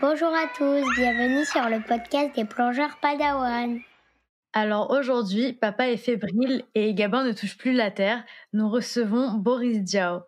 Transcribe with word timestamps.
Bonjour 0.00 0.28
à 0.28 0.46
tous, 0.56 0.84
bienvenue 0.96 1.44
sur 1.44 1.68
le 1.68 1.82
podcast 1.84 2.36
des 2.36 2.44
plongeurs 2.44 2.98
Padawan. 3.00 3.80
Alors 4.52 4.90
aujourd'hui, 4.90 5.52
papa 5.54 5.88
est 5.88 5.96
fébrile 5.96 6.64
et 6.74 6.94
Gabin 6.94 7.24
ne 7.24 7.32
touche 7.32 7.58
plus 7.58 7.72
la 7.72 7.90
terre. 7.90 8.24
Nous 8.52 8.68
recevons 8.68 9.32
Boris 9.34 9.82
Diao. 9.82 10.20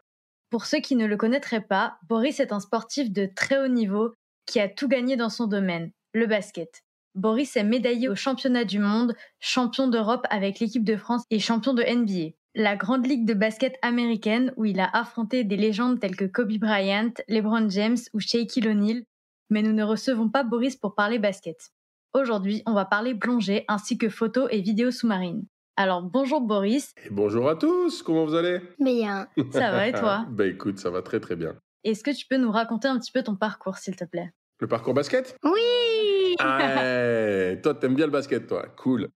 Pour 0.51 0.67
ceux 0.67 0.81
qui 0.81 0.97
ne 0.97 1.07
le 1.07 1.17
connaîtraient 1.17 1.61
pas, 1.61 1.99
Boris 2.09 2.41
est 2.41 2.53
un 2.53 2.61
sportif 2.61 3.13
de 3.13 3.27
très 3.27 3.59
haut 3.63 3.69
niveau 3.69 4.15
qui 4.47 4.59
a 4.59 4.69
tout 4.69 4.89
gagné 4.89 5.17
dans 5.17 5.31
son 5.31 5.47
domaine, 5.47 5.93
le 6.13 6.27
basket. 6.27 6.83
Boris 7.15 7.57
est 7.57 7.65
médaillé 7.65 8.09
au 8.09 8.17
championnat 8.17 8.65
du 8.65 8.81
monde, 8.81 9.15
champion 9.39 9.87
d'Europe 9.87 10.27
avec 10.31 10.59
l'équipe 10.59 10.85
de 10.85 10.97
France 10.97 11.23
et 11.31 11.39
champion 11.39 11.75
de 11.75 11.83
NBA. 11.83 12.35
La 12.55 12.77
grande 12.77 13.07
ligue 13.07 13.27
de 13.27 13.35
basket 13.35 13.77
américaine 13.81 14.53
où 14.57 14.65
il 14.65 14.81
a 14.81 14.91
affronté 14.93 15.45
des 15.45 15.57
légendes 15.57 16.01
telles 16.01 16.17
que 16.17 16.25
Kobe 16.25 16.59
Bryant, 16.59 17.13
LeBron 17.29 17.71
James 17.71 17.99
ou 18.13 18.21
Shaquille 18.21 18.69
O'Neal 18.69 19.05
mais 19.51 19.63
nous 19.63 19.73
ne 19.73 19.83
recevons 19.83 20.29
pas 20.29 20.45
Boris 20.45 20.77
pour 20.77 20.95
parler 20.95 21.19
basket. 21.19 21.71
Aujourd'hui, 22.15 22.63
on 22.67 22.73
va 22.73 22.85
parler 22.85 23.15
plongée 23.15 23.65
ainsi 23.69 23.99
que 23.99 24.09
photos 24.09 24.49
et 24.51 24.61
vidéos 24.61 24.91
sous-marines. 24.91 25.45
Alors 25.77 26.03
bonjour 26.03 26.41
Boris. 26.41 26.95
Et 27.05 27.11
bonjour 27.11 27.49
à 27.49 27.57
tous, 27.57 28.03
comment 28.03 28.25
vous 28.25 28.35
allez? 28.35 28.61
Bien. 28.79 29.29
Ça 29.53 29.71
va 29.71 29.89
et 29.89 29.93
toi? 29.93 30.27
Bah 30.31 30.47
écoute, 30.47 30.79
ça 30.79 30.91
va 30.91 31.03
très 31.03 31.21
très 31.21 31.37
bien. 31.37 31.57
Est-ce 31.85 32.03
que 32.03 32.11
tu 32.11 32.27
peux 32.27 32.37
nous 32.37 32.51
raconter 32.51 32.89
un 32.89 32.99
petit 32.99 33.13
peu 33.13 33.23
ton 33.23 33.37
parcours 33.37 33.79
s'il 33.79 33.97
te 33.97 34.05
plaît? 34.05 34.31
Le 34.61 34.69
parcours 34.69 34.95
basket? 34.95 35.37
Oui 35.43 36.37
ah, 36.39 37.57
Toi, 37.63 37.75
t'aimes 37.75 37.95
bien 37.95 38.07
le 38.07 38.13
basket, 38.13 38.47
toi? 38.47 38.67
Cool. 38.77 39.09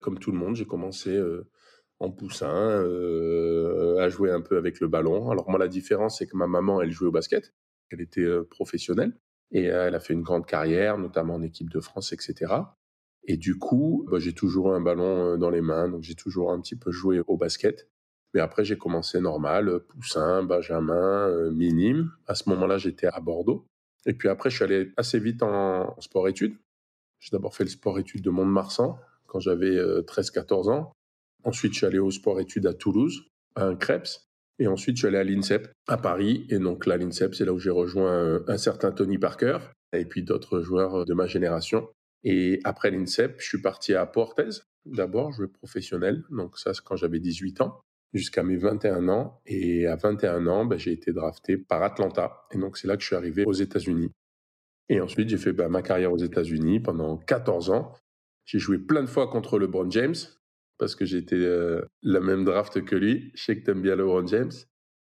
Comme 0.00 0.18
tout 0.18 0.32
le 0.32 0.38
monde, 0.38 0.56
j'ai 0.56 0.64
commencé 0.64 1.10
euh, 1.10 1.46
en 2.00 2.10
poussin 2.10 2.52
euh, 2.52 3.98
à 3.98 4.08
jouer 4.08 4.30
un 4.30 4.40
peu 4.40 4.56
avec 4.56 4.80
le 4.80 4.88
ballon. 4.88 5.30
Alors 5.30 5.48
moi, 5.48 5.58
la 5.58 5.68
différence, 5.68 6.18
c'est 6.18 6.26
que 6.26 6.36
ma 6.36 6.46
maman, 6.46 6.80
elle 6.80 6.90
jouait 6.90 7.08
au 7.08 7.12
basket. 7.12 7.52
Elle 7.90 8.00
était 8.00 8.22
euh, 8.22 8.44
professionnelle. 8.44 9.12
Et 9.52 9.70
euh, 9.70 9.86
elle 9.86 9.94
a 9.94 10.00
fait 10.00 10.14
une 10.14 10.22
grande 10.22 10.46
carrière, 10.46 10.96
notamment 10.98 11.34
en 11.34 11.42
équipe 11.42 11.70
de 11.70 11.80
France, 11.80 12.12
etc. 12.12 12.54
Et 13.24 13.36
du 13.36 13.58
coup, 13.58 14.06
bah, 14.10 14.18
j'ai 14.18 14.32
toujours 14.32 14.74
un 14.74 14.80
ballon 14.80 15.34
euh, 15.34 15.36
dans 15.36 15.50
les 15.50 15.60
mains, 15.60 15.88
donc 15.88 16.02
j'ai 16.02 16.14
toujours 16.14 16.52
un 16.52 16.60
petit 16.60 16.76
peu 16.76 16.90
joué 16.90 17.20
au 17.26 17.36
basket. 17.36 17.88
Mais 18.32 18.40
après, 18.40 18.64
j'ai 18.64 18.78
commencé 18.78 19.20
normal, 19.20 19.80
poussin, 19.88 20.44
benjamin, 20.44 21.50
minime. 21.50 22.12
À 22.28 22.36
ce 22.36 22.48
moment-là, 22.50 22.78
j'étais 22.78 23.08
à 23.08 23.18
Bordeaux. 23.18 23.66
Et 24.06 24.14
puis 24.14 24.28
après, 24.28 24.50
je 24.50 24.54
suis 24.56 24.64
allé 24.64 24.92
assez 24.96 25.18
vite 25.18 25.42
en 25.42 26.00
sport-études. 26.00 26.54
J'ai 27.18 27.30
d'abord 27.32 27.56
fait 27.56 27.64
le 27.64 27.70
sport-études 27.70 28.22
de 28.22 28.30
Mont-de-Marsan 28.30 28.96
quand 29.26 29.40
j'avais 29.40 29.76
13-14 30.02 30.70
ans. 30.70 30.92
Ensuite, 31.44 31.72
je 31.72 31.78
suis 31.78 31.86
allé 31.86 31.98
au 31.98 32.10
sport-études 32.10 32.66
à 32.66 32.74
Toulouse, 32.74 33.24
à 33.54 33.64
un 33.64 33.76
CREPS. 33.76 34.28
Et 34.58 34.66
ensuite, 34.66 34.96
je 34.96 35.00
suis 35.00 35.08
allé 35.08 35.18
à 35.18 35.24
l'INSEP 35.24 35.72
à 35.88 35.96
Paris. 35.96 36.46
Et 36.50 36.58
donc 36.58 36.86
là, 36.86 36.96
l'INSEP, 36.96 37.34
c'est 37.34 37.44
là 37.44 37.52
où 37.52 37.58
j'ai 37.58 37.70
rejoint 37.70 38.12
euh, 38.12 38.40
un 38.46 38.58
certain 38.58 38.92
Tony 38.92 39.18
Parker 39.18 39.58
et 39.92 40.04
puis 40.04 40.22
d'autres 40.22 40.60
joueurs 40.60 41.04
de 41.04 41.14
ma 41.14 41.26
génération. 41.26 41.88
Et 42.22 42.60
après 42.64 42.90
l'INSEP, 42.90 43.40
je 43.40 43.46
suis 43.46 43.62
parti 43.62 43.94
à 43.94 44.04
Portez. 44.06 44.60
D'abord, 44.84 45.32
jouer 45.32 45.48
professionnel. 45.48 46.24
Donc 46.30 46.58
ça, 46.58 46.74
c'est 46.74 46.84
quand 46.84 46.96
j'avais 46.96 47.20
18 47.20 47.62
ans 47.62 47.80
jusqu'à 48.12 48.42
mes 48.42 48.56
21 48.56 49.08
ans. 49.08 49.40
Et 49.46 49.86
à 49.86 49.96
21 49.96 50.46
ans, 50.46 50.64
ben, 50.64 50.78
j'ai 50.78 50.92
été 50.92 51.12
drafté 51.12 51.56
par 51.56 51.82
Atlanta. 51.82 52.42
Et 52.50 52.58
donc 52.58 52.76
c'est 52.76 52.88
là 52.88 52.96
que 52.96 53.02
je 53.02 53.06
suis 53.06 53.16
arrivé 53.16 53.44
aux 53.44 53.52
États-Unis. 53.52 54.10
Et 54.88 55.00
ensuite, 55.00 55.28
j'ai 55.28 55.38
fait 55.38 55.52
ben, 55.52 55.68
ma 55.68 55.82
carrière 55.82 56.12
aux 56.12 56.18
États-Unis 56.18 56.80
pendant 56.80 57.16
14 57.16 57.70
ans. 57.70 57.94
J'ai 58.44 58.58
joué 58.58 58.78
plein 58.78 59.02
de 59.02 59.08
fois 59.08 59.28
contre 59.28 59.58
LeBron 59.58 59.90
James, 59.90 60.16
parce 60.80 60.94
que 60.94 61.04
j'étais 61.04 61.36
euh, 61.36 61.82
la 62.02 62.20
même 62.20 62.44
draft 62.44 62.82
que 62.82 62.96
lui. 62.96 63.30
Je 63.34 63.44
sais 63.44 63.56
que 63.56 63.64
t'aimes 63.64 63.82
bien 63.82 63.94
LeBron 63.94 64.26
James. 64.26 64.50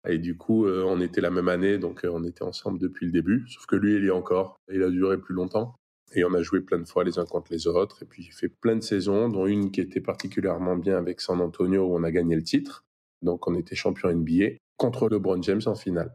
Et 0.08 0.18
du 0.18 0.36
coup, 0.38 0.68
euh, 0.68 0.84
on 0.86 1.00
était 1.00 1.22
la 1.22 1.32
même 1.32 1.48
année, 1.48 1.78
donc 1.78 2.04
euh, 2.04 2.10
on 2.12 2.26
était 2.26 2.44
ensemble 2.44 2.78
depuis 2.80 3.06
le 3.06 3.14
début. 3.14 3.46
Sauf 3.48 3.66
que 3.66 3.78
lui, 3.78 3.96
il 3.96 4.06
est 4.06 4.12
encore. 4.12 4.58
Il 4.72 4.84
a 4.84 4.90
duré 4.90 5.18
plus 5.18 5.34
longtemps. 5.34 5.76
Et 6.16 6.26
on 6.26 6.34
a 6.34 6.42
joué 6.42 6.60
plein 6.60 6.80
de 6.80 6.86
fois 6.86 7.06
les 7.06 7.18
uns 7.18 7.26
contre 7.26 7.54
les 7.54 7.66
autres. 7.66 8.04
Et 8.04 8.06
puis, 8.06 8.24
j'ai 8.24 8.34
fait 8.34 8.50
plein 8.50 8.76
de 8.76 8.84
saisons, 8.84 9.30
dont 9.30 9.48
une 9.48 9.72
qui 9.72 9.80
était 9.80 10.02
particulièrement 10.02 10.76
bien 10.76 10.98
avec 10.98 11.22
San 11.22 11.40
Antonio, 11.40 11.86
où 11.86 11.96
on 11.96 12.04
a 12.04 12.12
gagné 12.12 12.36
le 12.36 12.44
titre. 12.44 12.84
Donc, 13.22 13.48
on 13.48 13.56
était 13.56 13.74
champion 13.74 14.14
NBA 14.14 14.58
contre 14.76 15.08
LeBron 15.08 15.42
James 15.42 15.62
en 15.66 15.76
finale. 15.76 16.14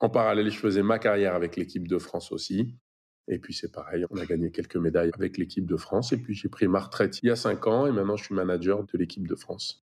En 0.00 0.08
parallèle, 0.08 0.50
je 0.50 0.58
faisais 0.58 0.82
ma 0.82 0.98
carrière 0.98 1.34
avec 1.34 1.56
l'équipe 1.56 1.86
de 1.86 1.98
France 1.98 2.32
aussi. 2.32 2.74
Et 3.28 3.38
puis 3.38 3.54
c'est 3.54 3.72
pareil, 3.72 4.04
on 4.10 4.16
a 4.18 4.26
gagné 4.26 4.50
quelques 4.50 4.76
médailles 4.76 5.10
avec 5.14 5.36
l'équipe 5.36 5.66
de 5.66 5.76
France. 5.76 6.12
Et 6.12 6.16
puis 6.16 6.34
j'ai 6.34 6.48
pris 6.48 6.68
ma 6.68 6.80
retraite 6.80 7.18
il 7.22 7.28
y 7.28 7.30
a 7.30 7.36
cinq 7.36 7.66
ans 7.66 7.86
et 7.86 7.92
maintenant 7.92 8.16
je 8.16 8.24
suis 8.24 8.34
manager 8.34 8.84
de 8.84 8.98
l'équipe 8.98 9.26
de 9.26 9.34
France. 9.34 9.84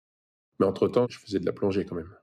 Mais 0.60 0.66
entre-temps, 0.66 1.08
je 1.10 1.20
faisais 1.20 1.40
de 1.40 1.46
la 1.46 1.52
plongée 1.52 1.86
quand 1.86 1.96
même. 1.96 2.14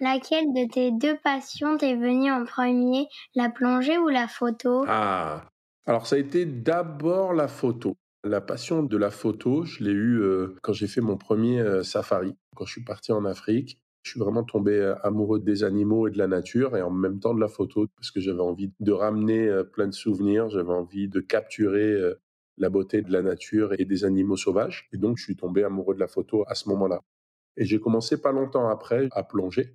Laquelle 0.00 0.52
de 0.52 0.72
tes 0.72 0.90
deux 0.90 1.16
passions 1.22 1.76
t'est 1.76 1.94
venue 1.94 2.32
en 2.32 2.44
premier, 2.44 3.06
la 3.36 3.48
plongée 3.48 3.96
ou 3.98 4.08
la 4.08 4.26
photo? 4.26 4.84
Ah, 4.88 5.48
alors 5.86 6.06
ça 6.06 6.16
a 6.16 6.18
été 6.18 6.46
d'abord 6.46 7.32
la 7.32 7.46
photo. 7.46 7.96
La 8.24 8.40
passion 8.40 8.82
de 8.82 8.96
la 8.96 9.10
photo, 9.10 9.64
je 9.64 9.84
l'ai 9.84 9.92
eue 9.92 10.20
euh, 10.20 10.56
quand 10.62 10.72
j'ai 10.72 10.88
fait 10.88 11.02
mon 11.02 11.16
premier 11.16 11.60
euh, 11.60 11.82
safari, 11.82 12.34
quand 12.56 12.64
je 12.64 12.72
suis 12.72 12.84
parti 12.84 13.12
en 13.12 13.24
Afrique. 13.24 13.78
Je 14.04 14.10
suis 14.10 14.20
vraiment 14.20 14.44
tombé 14.44 14.72
euh, 14.74 14.94
amoureux 15.02 15.40
des 15.40 15.64
animaux 15.64 16.06
et 16.08 16.10
de 16.10 16.18
la 16.18 16.26
nature 16.26 16.76
et 16.76 16.82
en 16.82 16.90
même 16.90 17.20
temps 17.20 17.32
de 17.32 17.40
la 17.40 17.48
photo 17.48 17.86
parce 17.96 18.10
que 18.10 18.20
j'avais 18.20 18.40
envie 18.40 18.70
de 18.78 18.92
ramener 18.92 19.48
euh, 19.48 19.64
plein 19.64 19.86
de 19.88 19.94
souvenirs, 19.94 20.50
j'avais 20.50 20.74
envie 20.74 21.08
de 21.08 21.20
capturer 21.20 21.90
euh, 21.90 22.14
la 22.58 22.68
beauté 22.68 23.00
de 23.00 23.10
la 23.10 23.22
nature 23.22 23.72
et 23.78 23.86
des 23.86 24.04
animaux 24.04 24.36
sauvages. 24.36 24.90
Et 24.92 24.98
donc, 24.98 25.16
je 25.16 25.24
suis 25.24 25.36
tombé 25.36 25.64
amoureux 25.64 25.94
de 25.94 26.00
la 26.00 26.06
photo 26.06 26.44
à 26.48 26.54
ce 26.54 26.68
moment-là. 26.68 27.00
Et 27.56 27.64
j'ai 27.64 27.80
commencé 27.80 28.20
pas 28.20 28.30
longtemps 28.30 28.68
après 28.68 29.08
à 29.12 29.22
plonger. 29.24 29.74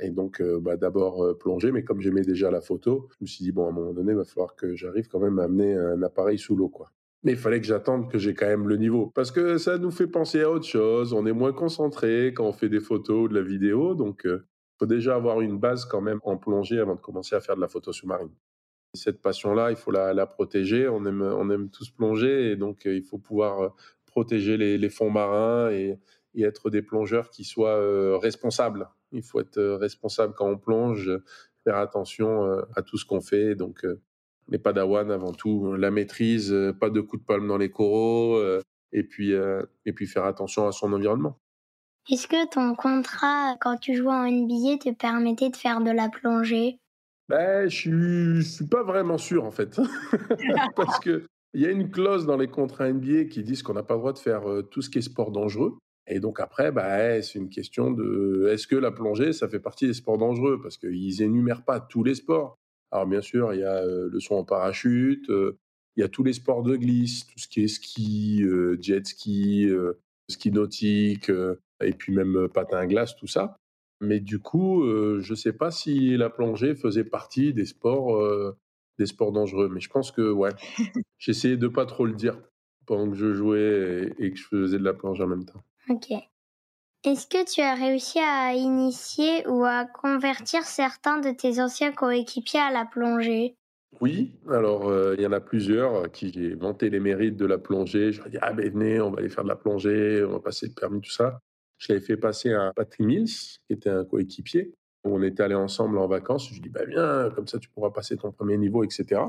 Et 0.00 0.10
donc, 0.10 0.42
bah, 0.60 0.76
d'abord 0.76 1.36
plonger, 1.38 1.72
mais 1.72 1.84
comme 1.84 2.00
j'aimais 2.00 2.22
déjà 2.22 2.50
la 2.50 2.60
photo, 2.60 3.08
je 3.10 3.16
me 3.20 3.26
suis 3.26 3.44
dit, 3.44 3.52
bon, 3.52 3.66
à 3.66 3.68
un 3.70 3.72
moment 3.72 3.92
donné, 3.92 4.12
il 4.12 4.16
va 4.16 4.24
falloir 4.24 4.54
que 4.54 4.74
j'arrive 4.74 5.08
quand 5.08 5.20
même 5.20 5.38
à 5.38 5.44
amener 5.44 5.74
un 5.74 6.02
appareil 6.02 6.38
sous 6.38 6.56
l'eau, 6.56 6.68
quoi. 6.68 6.92
Mais 7.24 7.32
il 7.32 7.38
fallait 7.38 7.60
que 7.60 7.66
j'attende 7.66 8.10
que 8.10 8.18
j'ai 8.18 8.34
quand 8.34 8.46
même 8.46 8.68
le 8.68 8.76
niveau. 8.76 9.12
Parce 9.14 9.30
que 9.30 9.56
ça 9.56 9.78
nous 9.78 9.92
fait 9.92 10.08
penser 10.08 10.40
à 10.42 10.50
autre 10.50 10.66
chose. 10.66 11.12
On 11.12 11.24
est 11.24 11.32
moins 11.32 11.52
concentré 11.52 12.32
quand 12.34 12.44
on 12.44 12.52
fait 12.52 12.68
des 12.68 12.80
photos 12.80 13.24
ou 13.24 13.28
de 13.28 13.34
la 13.34 13.42
vidéo. 13.42 13.94
Donc, 13.94 14.22
il 14.24 14.30
euh, 14.30 14.46
faut 14.78 14.86
déjà 14.86 15.14
avoir 15.14 15.40
une 15.40 15.58
base 15.58 15.84
quand 15.84 16.00
même 16.00 16.18
en 16.24 16.36
plongée 16.36 16.80
avant 16.80 16.96
de 16.96 17.00
commencer 17.00 17.36
à 17.36 17.40
faire 17.40 17.54
de 17.54 17.60
la 17.60 17.68
photo 17.68 17.92
sous-marine. 17.92 18.32
Cette 18.94 19.22
passion-là, 19.22 19.70
il 19.70 19.76
faut 19.76 19.92
la, 19.92 20.26
protéger. 20.26 20.88
On 20.88 21.06
aime, 21.06 21.22
on 21.22 21.48
aime 21.48 21.70
tous 21.70 21.90
plonger 21.90 22.50
et 22.50 22.56
donc 22.56 22.86
euh, 22.86 22.96
il 22.96 23.04
faut 23.04 23.18
pouvoir 23.18 23.60
euh, 23.60 23.68
protéger 24.06 24.56
les, 24.56 24.90
fonds 24.90 25.10
marins 25.10 25.70
et, 25.70 25.98
être 26.36 26.70
des 26.70 26.82
plongeurs 26.82 27.30
qui 27.30 27.44
soient 27.44 28.18
responsables. 28.18 28.88
Il 29.12 29.22
faut 29.22 29.40
être 29.40 29.60
responsable 29.60 30.34
quand 30.34 30.48
on 30.48 30.58
plonge, 30.58 31.10
faire 31.64 31.76
attention 31.76 32.58
à 32.74 32.82
tout 32.82 32.96
ce 32.96 33.04
qu'on 33.04 33.20
fait. 33.20 33.54
Donc, 33.54 33.86
les 34.48 34.58
padawans 34.58 35.10
avant 35.10 35.32
tout, 35.32 35.74
la 35.74 35.90
maîtrise, 35.90 36.52
euh, 36.52 36.72
pas 36.72 36.90
de 36.90 37.00
coups 37.00 37.22
de 37.22 37.26
palme 37.26 37.46
dans 37.46 37.58
les 37.58 37.70
coraux, 37.70 38.36
euh, 38.36 38.60
et 38.92 39.02
puis 39.02 39.32
euh, 39.32 39.62
et 39.86 39.92
puis 39.92 40.06
faire 40.06 40.24
attention 40.24 40.66
à 40.66 40.72
son 40.72 40.92
environnement. 40.92 41.38
Est-ce 42.10 42.26
que 42.26 42.48
ton 42.50 42.74
contrat 42.74 43.56
quand 43.60 43.76
tu 43.76 43.94
jouais 43.94 44.12
en 44.12 44.30
NBA 44.30 44.78
te 44.78 44.92
permettait 44.92 45.50
de 45.50 45.56
faire 45.56 45.80
de 45.80 45.90
la 45.90 46.08
plongée? 46.08 46.78
Ben, 47.28 47.68
je 47.68 47.76
suis, 47.76 48.44
suis 48.44 48.66
pas 48.66 48.82
vraiment 48.82 49.18
sûr 49.18 49.44
en 49.44 49.52
fait, 49.52 49.80
parce 50.76 50.98
que 50.98 51.24
il 51.54 51.60
y 51.60 51.66
a 51.66 51.70
une 51.70 51.90
clause 51.90 52.26
dans 52.26 52.36
les 52.36 52.48
contrats 52.48 52.90
NBA 52.90 53.24
qui 53.24 53.42
disent 53.42 53.62
qu'on 53.62 53.74
n'a 53.74 53.82
pas 53.82 53.94
le 53.94 54.00
droit 54.00 54.12
de 54.12 54.18
faire 54.18 54.42
tout 54.70 54.80
ce 54.80 54.90
qui 54.90 54.98
est 54.98 55.02
sport 55.02 55.30
dangereux. 55.30 55.76
Et 56.06 56.18
donc 56.18 56.40
après, 56.40 56.72
bah, 56.72 57.20
c'est 57.22 57.38
une 57.38 57.50
question 57.50 57.90
de 57.90 58.48
est-ce 58.50 58.66
que 58.66 58.74
la 58.74 58.90
plongée, 58.90 59.32
ça 59.32 59.48
fait 59.48 59.60
partie 59.60 59.86
des 59.86 59.92
sports 59.92 60.16
dangereux? 60.16 60.60
Parce 60.62 60.78
qu'ils 60.78 61.22
énumèrent 61.22 61.64
pas 61.64 61.78
tous 61.78 62.02
les 62.02 62.14
sports. 62.14 62.58
Alors 62.92 63.06
bien 63.06 63.20
sûr, 63.20 63.52
il 63.54 63.60
y 63.60 63.64
a 63.64 63.84
le 63.84 64.20
saut 64.20 64.36
en 64.36 64.44
parachute, 64.44 65.26
il 65.28 66.00
y 66.00 66.02
a 66.02 66.08
tous 66.08 66.22
les 66.22 66.34
sports 66.34 66.62
de 66.62 66.76
glisse, 66.76 67.26
tout 67.26 67.38
ce 67.38 67.48
qui 67.48 67.64
est 67.64 67.68
ski, 67.68 68.44
jet 68.80 69.06
ski, 69.06 69.68
ski 70.28 70.52
nautique, 70.52 71.30
et 71.82 71.92
puis 71.92 72.12
même 72.12 72.48
patin 72.52 72.78
à 72.78 72.86
glace, 72.86 73.16
tout 73.16 73.26
ça. 73.26 73.56
Mais 74.00 74.20
du 74.20 74.38
coup, 74.38 74.84
je 74.84 75.32
ne 75.32 75.36
sais 75.36 75.54
pas 75.54 75.70
si 75.70 76.16
la 76.16 76.28
plongée 76.28 76.74
faisait 76.74 77.04
partie 77.04 77.54
des 77.54 77.66
sports, 77.66 78.54
des 78.98 79.06
sports 79.06 79.32
dangereux. 79.32 79.70
Mais 79.72 79.80
je 79.80 79.88
pense 79.88 80.12
que 80.12 80.30
ouais, 80.30 80.50
j'essayais 81.18 81.56
de 81.56 81.68
pas 81.68 81.86
trop 81.86 82.04
le 82.04 82.14
dire 82.14 82.38
pendant 82.86 83.10
que 83.10 83.16
je 83.16 83.32
jouais 83.32 84.12
et, 84.18 84.32
que 84.32 84.38
je 84.38 84.44
faisais 84.44 84.78
de 84.78 84.84
la 84.84 84.94
plongée 84.94 85.22
en 85.22 85.28
même 85.28 85.44
temps. 85.44 85.62
Ok. 85.88 86.12
Est-ce 87.04 87.26
que 87.26 87.44
tu 87.52 87.60
as 87.60 87.74
réussi 87.74 88.20
à 88.20 88.54
initier 88.54 89.44
ou 89.48 89.64
à 89.64 89.86
convertir 89.86 90.62
certains 90.62 91.18
de 91.18 91.32
tes 91.32 91.60
anciens 91.60 91.90
coéquipiers 91.90 92.60
à 92.60 92.70
la 92.70 92.84
plongée? 92.84 93.56
Oui, 94.00 94.38
alors 94.48 94.88
euh, 94.88 95.16
il 95.18 95.24
y 95.24 95.26
en 95.26 95.32
a 95.32 95.40
plusieurs 95.40 96.04
à 96.04 96.08
qui 96.08 96.32
j'ai 96.32 96.54
vanté 96.54 96.90
les 96.90 97.00
mérites 97.00 97.36
de 97.36 97.44
la 97.44 97.58
plongée. 97.58 98.12
Je 98.12 98.18
leur 98.18 98.28
ai 98.28 98.30
dit, 98.30 98.38
ah 98.40 98.52
ben 98.52 98.70
venez, 98.70 99.00
on 99.00 99.10
va 99.10 99.18
aller 99.18 99.28
faire 99.28 99.42
de 99.42 99.48
la 99.48 99.56
plongée, 99.56 100.24
on 100.24 100.30
va 100.30 100.38
passer 100.38 100.68
le 100.68 100.74
permis, 100.74 101.00
tout 101.00 101.10
ça. 101.10 101.40
Je 101.78 101.92
l'avais 101.92 102.04
fait 102.04 102.16
passer 102.16 102.52
à 102.52 102.72
Patrick 102.72 103.04
Mills, 103.04 103.26
qui 103.26 103.72
était 103.72 103.90
un 103.90 104.04
coéquipier. 104.04 104.72
On 105.02 105.24
était 105.24 105.42
allés 105.42 105.56
ensemble 105.56 105.98
en 105.98 106.06
vacances. 106.06 106.46
Je 106.46 106.52
lui 106.52 106.58
ai 106.58 106.62
dit, 106.62 106.68
bah, 106.68 106.84
viens, 106.86 107.30
comme 107.30 107.48
ça 107.48 107.58
tu 107.58 107.68
pourras 107.68 107.90
passer 107.90 108.16
ton 108.16 108.30
premier 108.30 108.58
niveau, 108.58 108.84
etc. 108.84 109.20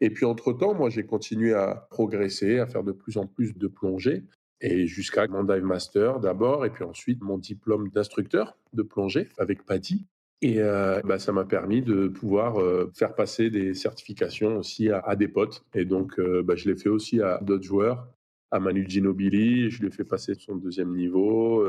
Et 0.00 0.10
puis 0.10 0.24
entre-temps, 0.24 0.74
moi 0.74 0.90
j'ai 0.90 1.06
continué 1.06 1.54
à 1.54 1.86
progresser, 1.90 2.58
à 2.58 2.66
faire 2.66 2.82
de 2.82 2.90
plus 2.90 3.18
en 3.18 3.28
plus 3.28 3.56
de 3.56 3.68
plongée. 3.68 4.24
Et 4.60 4.86
jusqu'à 4.86 5.26
mon 5.26 5.44
dive 5.44 5.64
master 5.64 6.20
d'abord, 6.20 6.64
et 6.64 6.70
puis 6.70 6.84
ensuite 6.84 7.22
mon 7.22 7.38
diplôme 7.38 7.88
d'instructeur 7.90 8.56
de 8.72 8.82
plongée 8.82 9.28
avec 9.38 9.64
Patty. 9.64 10.06
Et 10.44 10.60
euh, 10.60 11.00
bah, 11.04 11.18
ça 11.18 11.32
m'a 11.32 11.46
permis 11.46 11.80
de 11.80 12.08
pouvoir 12.08 12.60
euh, 12.60 12.90
faire 12.94 13.14
passer 13.14 13.48
des 13.48 13.72
certifications 13.72 14.58
aussi 14.58 14.90
à, 14.90 15.16
des 15.16 15.26
potes. 15.26 15.64
Et 15.74 15.86
donc, 15.86 16.18
euh, 16.18 16.42
bah, 16.42 16.54
je 16.54 16.68
l'ai 16.68 16.76
fait 16.76 16.90
aussi 16.90 17.22
à 17.22 17.38
d'autres 17.40 17.64
joueurs, 17.64 18.06
à 18.50 18.60
Manu 18.60 18.84
Ginobili, 18.86 19.70
je 19.70 19.80
lui 19.80 19.88
ai 19.88 19.90
fait 19.90 20.04
passer 20.04 20.34
son 20.34 20.56
deuxième 20.56 20.94
niveau, 20.94 21.66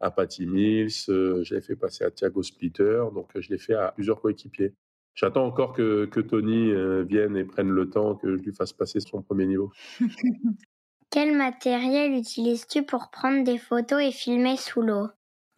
à 0.00 0.10
Patty 0.12 0.46
Mills, 0.46 0.90
je 1.08 1.54
l'ai 1.54 1.60
fait 1.60 1.76
passer 1.76 2.04
à 2.04 2.10
Thiago 2.10 2.42
Splitter, 2.42 3.02
donc 3.12 3.28
je 3.38 3.50
l'ai 3.50 3.58
fait 3.58 3.74
à 3.74 3.92
plusieurs 3.92 4.20
coéquipiers. 4.20 4.72
J'attends 5.14 5.44
encore 5.44 5.74
que, 5.74 6.06
que 6.06 6.20
Tony 6.20 6.72
vienne 7.04 7.36
et 7.36 7.44
prenne 7.44 7.70
le 7.70 7.90
temps 7.90 8.14
que 8.14 8.36
je 8.36 8.42
lui 8.42 8.54
fasse 8.54 8.72
passer 8.72 9.00
son 9.00 9.20
premier 9.20 9.46
niveau. 9.46 9.72
Quel 11.12 11.36
matériel 11.36 12.14
utilises-tu 12.14 12.84
pour 12.84 13.10
prendre 13.10 13.44
des 13.44 13.58
photos 13.58 14.02
et 14.02 14.12
filmer 14.12 14.56
sous 14.56 14.80
l'eau? 14.80 15.08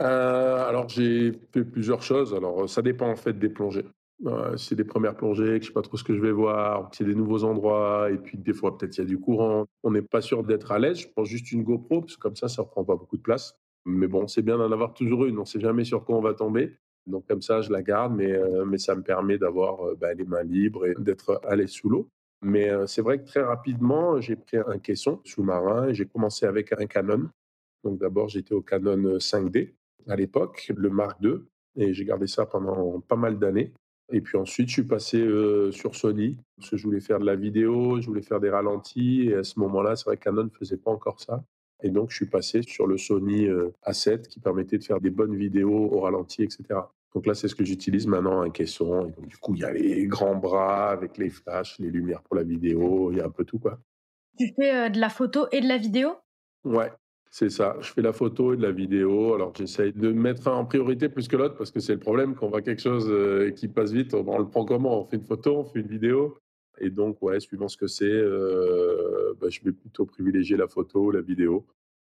Euh, 0.03 0.69
Alors, 0.69 0.89
j'ai 0.89 1.31
fait 1.53 1.65
plusieurs 1.65 2.03
choses. 2.03 2.35
Alors, 2.35 2.69
ça 2.69 2.83
dépend 2.83 3.09
en 3.09 3.15
fait 3.15 3.39
des 3.39 3.49
plongées. 3.49 3.87
Euh, 4.27 4.57
c'est 4.57 4.75
des 4.75 4.83
premières 4.83 5.15
plongées, 5.15 5.61
que 5.61 5.63
je 5.63 5.69
sais 5.69 5.73
pas 5.73 5.83
trop 5.83 5.97
ce 5.97 6.03
que 6.03 6.13
je 6.13 6.21
vais 6.21 6.33
voir, 6.33 6.91
c'est 6.93 7.05
des 7.05 7.15
nouveaux 7.15 7.45
endroits, 7.45 8.09
et 8.11 8.17
puis 8.17 8.37
des 8.37 8.53
fois 8.53 8.77
peut-être 8.77 8.97
il 8.97 9.01
y 9.01 9.05
a 9.05 9.07
du 9.07 9.21
courant. 9.21 9.67
On 9.85 9.93
n'est 9.93 10.03
pas 10.03 10.21
sûr 10.21 10.43
d'être 10.43 10.73
à 10.73 10.81
l'aise. 10.81 10.99
Je 10.99 11.09
prends 11.09 11.25
juste 11.25 11.53
une 11.53 11.63
GoPro, 11.63 12.01
parce 12.01 12.17
que 12.17 12.21
comme 12.21 12.37
ça, 12.37 12.49
ça 12.49 12.65
prend 12.65 12.83
pas 12.85 12.97
beaucoup 12.97 13.17
de 13.17 13.23
place. 13.23 13.57
Mais 13.85 14.09
bon, 14.09 14.27
c'est 14.27 14.43
bien 14.43 14.59
d'en 14.59 14.73
avoir 14.73 14.93
toujours 14.93 15.25
une. 15.25 15.39
On 15.39 15.45
sait 15.45 15.61
jamais 15.61 15.85
sur 15.85 16.05
quoi 16.05 16.17
on 16.17 16.21
va 16.21 16.35
tomber. 16.35 16.73
Donc 17.07 17.29
comme 17.29 17.43
ça, 17.43 17.61
je 17.61 17.71
la 17.71 17.83
garde, 17.83 18.13
mais, 18.13 18.33
euh, 18.33 18.65
mais 18.65 18.79
ça 18.79 18.97
me 18.97 19.03
permet 19.03 19.39
d'avoir 19.39 19.95
bah, 20.01 20.15
les 20.15 20.25
mains 20.25 20.43
libres 20.43 20.85
et 20.87 20.95
d'être 20.99 21.41
à 21.45 21.55
l'aise 21.55 21.71
sous 21.71 21.89
l'eau. 21.89 22.09
Mais 22.45 22.71
c'est 22.87 23.01
vrai 23.01 23.19
que 23.19 23.25
très 23.25 23.43
rapidement, 23.43 24.21
j'ai 24.21 24.37
pris 24.37 24.59
un 24.59 24.79
caisson 24.79 25.21
sous-marin 25.25 25.89
et 25.89 25.95
j'ai 25.95 26.05
commencé 26.05 26.45
avec 26.45 26.73
un 26.79 26.87
Canon. 26.87 27.31
Donc 27.83 27.99
d'abord, 27.99 28.29
j'étais 28.29 28.53
au 28.53 28.61
Canon 28.61 29.17
5D 29.17 29.73
à 30.09 30.17
l'époque, 30.17 30.71
le 30.77 30.91
Mark 30.91 31.17
II, 31.23 31.39
et 31.77 31.95
j'ai 31.95 32.05
gardé 32.05 32.27
ça 32.27 32.45
pendant 32.45 33.01
pas 33.01 33.17
mal 33.17 33.39
d'années. 33.39 33.73
Et 34.13 34.21
puis 34.21 34.37
ensuite, 34.37 34.69
je 34.69 34.75
suis 34.75 34.85
passé 34.85 35.27
sur 35.73 35.95
Sony, 35.95 36.37
parce 36.59 36.69
que 36.69 36.77
je 36.77 36.85
voulais 36.85 37.01
faire 37.01 37.19
de 37.19 37.25
la 37.25 37.35
vidéo, 37.35 38.01
je 38.03 38.07
voulais 38.07 38.21
faire 38.21 38.41
des 38.41 38.51
ralentis, 38.51 39.29
et 39.29 39.37
à 39.37 39.45
ce 39.45 39.59
moment-là, 39.61 39.97
c'est 39.97 40.05
vrai 40.05 40.19
que 40.19 40.25
Canon 40.25 40.45
ne 40.45 40.51
faisait 40.51 40.77
pas 40.77 40.91
encore 40.91 41.21
ça. 41.21 41.43
Et 41.83 41.89
donc, 41.89 42.11
je 42.11 42.17
suis 42.17 42.27
passé 42.27 42.61
sur 42.61 42.87
le 42.87 42.99
Sony 42.99 43.49
A7 43.87 44.29
qui 44.29 44.41
permettait 44.41 44.77
de 44.77 44.85
faire 44.85 45.01
des 45.01 45.11
bonnes 45.11 45.35
vidéos 45.35 45.89
au 45.91 46.01
ralenti, 46.01 46.43
etc. 46.43 46.63
Donc 47.15 47.27
là, 47.27 47.35
c'est 47.35 47.47
ce 47.47 47.55
que 47.55 47.65
j'utilise 47.65 48.07
maintenant, 48.07 48.43
un 48.43 48.51
caisson. 48.51 49.13
du 49.27 49.37
coup, 49.37 49.55
il 49.55 49.61
y 49.61 49.65
a 49.65 49.73
les 49.73 50.07
grands 50.07 50.35
bras 50.35 50.91
avec 50.91 51.17
les 51.17 51.31
flashs, 51.31 51.79
les 51.79 51.91
lumières 51.91 52.23
pour 52.23 52.37
la 52.37 52.43
vidéo, 52.43 53.13
il 53.13 53.19
y 53.19 53.21
a 53.21 53.27
un 53.27 53.31
peu 53.31 53.45
tout, 53.45 53.59
quoi. 53.59 53.79
Tu 54.37 54.53
fais 54.57 54.75
euh, 54.75 54.89
de 54.89 54.99
la 54.99 55.09
photo 55.09 55.47
et 55.53 55.61
de 55.61 55.69
la 55.69 55.77
vidéo? 55.77 56.17
Ouais, 56.65 56.91
c'est 57.31 57.51
ça. 57.51 57.77
Je 57.81 57.93
fais 57.93 58.03
la 58.03 58.13
photo 58.13 58.53
et 58.53 58.57
de 58.57 58.63
la 58.63 58.73
vidéo. 58.73 59.35
Alors, 59.35 59.53
j'essaye 59.57 59.93
de 59.93 60.11
mettre 60.11 60.49
en 60.49 60.65
priorité 60.65 61.09
plus 61.09 61.29
que 61.29 61.37
l'autre 61.37 61.57
parce 61.57 61.71
que 61.71 61.79
c'est 61.79 61.93
le 61.93 62.01
problème 62.01 62.35
quand 62.35 62.47
on 62.47 62.51
voit 62.51 62.63
quelque 62.63 62.83
chose 62.83 63.07
euh, 63.09 63.53
qui 63.53 63.69
passe 63.69 63.93
vite, 63.93 64.13
on, 64.15 64.39
le 64.39 64.49
prend 64.49 64.65
comment? 64.65 65.01
On 65.01 65.05
fait 65.05 65.17
une 65.17 65.25
photo, 65.25 65.59
on 65.59 65.65
fait 65.65 65.81
une 65.81 65.87
vidéo? 65.87 66.39
Et 66.79 66.91
donc, 66.91 67.23
ouais, 67.23 67.39
suivant 67.39 67.69
ce 67.69 67.77
que 67.77 67.87
c'est, 67.87 68.05
euh, 68.05 69.35
bah, 69.41 69.49
je 69.51 69.61
vais 69.63 69.71
plutôt 69.71 70.05
privilégier 70.05 70.57
la 70.57 70.67
photo, 70.67 71.13
la 71.13 71.21
vidéo. 71.21 71.65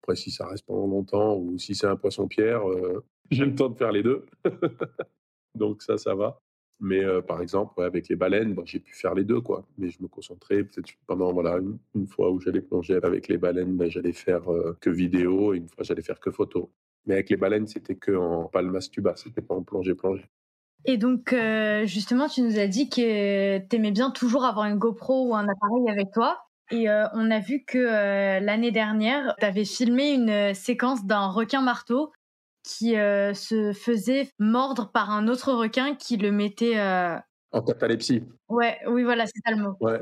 Après, 0.04 0.16
si 0.16 0.30
ça 0.30 0.48
reste 0.48 0.66
pendant 0.66 0.86
longtemps 0.86 1.38
ou 1.38 1.58
si 1.58 1.74
c'est 1.74 1.88
un 1.88 1.96
poisson-pierre, 1.96 2.62
j'ai 3.32 3.46
le 3.46 3.56
temps 3.56 3.70
de 3.70 3.78
faire 3.78 3.92
les 3.92 4.04
deux. 4.04 4.26
Donc 5.56 5.82
ça, 5.82 5.98
ça 5.98 6.14
va. 6.14 6.40
Mais 6.80 7.04
euh, 7.04 7.22
par 7.22 7.42
exemple, 7.42 7.82
avec 7.82 8.10
les 8.10 8.16
baleines, 8.16 8.56
j'ai 8.66 8.80
pu 8.80 8.94
faire 8.94 9.14
les 9.14 9.24
deux, 9.24 9.40
quoi. 9.40 9.66
Mais 9.78 9.90
je 9.90 10.02
me 10.02 10.08
concentrais 10.08 10.64
peut-être 10.64 10.90
pendant 11.08 11.32
voilà 11.32 11.60
une, 11.96 12.08
fois 12.08 12.30
où 12.32 12.40
j'allais 12.40 12.62
plonger 12.62 13.00
avec 13.02 13.28
les 13.28 13.38
baleines, 13.38 13.78
ben, 13.78 13.90
j'allais 13.90 14.12
faire 14.12 14.52
euh, 14.52 14.78
que 14.82 14.90
vidéo 14.90 15.54
et 15.54 15.58
une 15.58 15.70
fois 15.70 15.84
j'allais 15.84 16.02
faire 16.02 16.20
que 16.20 16.32
photo. 16.32 16.72
Mais 17.06 17.14
avec 17.16 17.30
les 17.30 17.38
baleines, 17.38 17.68
c'était 17.68 17.96
que 17.96 18.12
en 18.12 18.46
palmas 18.46 18.90
tuba, 18.92 19.16
c'était 19.16 19.42
pas 19.42 19.56
en 19.56 19.64
plongée 19.64 19.96
plongée. 19.96 20.26
Et 20.86 20.98
donc 20.98 21.32
euh, 21.32 21.86
justement, 21.86 22.28
tu 22.28 22.42
nous 22.42 22.60
as 22.60 22.68
dit 22.68 22.90
que 22.90 23.60
tu 23.60 23.76
aimais 23.76 23.92
bien 23.92 24.12
toujours 24.12 24.44
avoir 24.44 24.66
une 24.66 24.78
GoPro 24.78 25.30
ou 25.30 25.36
un 25.36 25.48
appareil 25.48 25.90
avec 25.90 26.12
toi. 26.12 26.38
Et 26.71 26.88
on 26.89 27.30
a 27.30 27.39
vu 27.39 27.63
que 27.65 28.39
l'année 28.39 28.71
dernière, 28.71 29.36
tu 29.39 29.45
avais 29.45 29.65
filmé 29.65 30.13
une 30.13 30.54
séquence 30.54 31.06
d'un 31.06 31.27
requin 31.27 31.62
marteau 31.62 32.12
qui 32.63 32.95
euh, 32.95 33.33
se 33.33 33.74
faisait 33.74 34.30
mordre 34.39 34.89
par 34.92 35.12
un 35.12 35.27
autre 35.27 35.54
requin 35.54 35.95
qui 35.95 36.18
le 36.18 36.31
mettait 36.31 36.80
euh, 36.80 37.18
en 37.51 37.62
catalepsie. 37.62 38.24
Ouais, 38.50 38.80
oui, 38.88 39.04
voilà, 39.04 39.25
c'est 39.25 39.42
ça 39.45 39.51
le 39.51 39.62
mot. 39.62 39.77
Euh, 39.83 40.00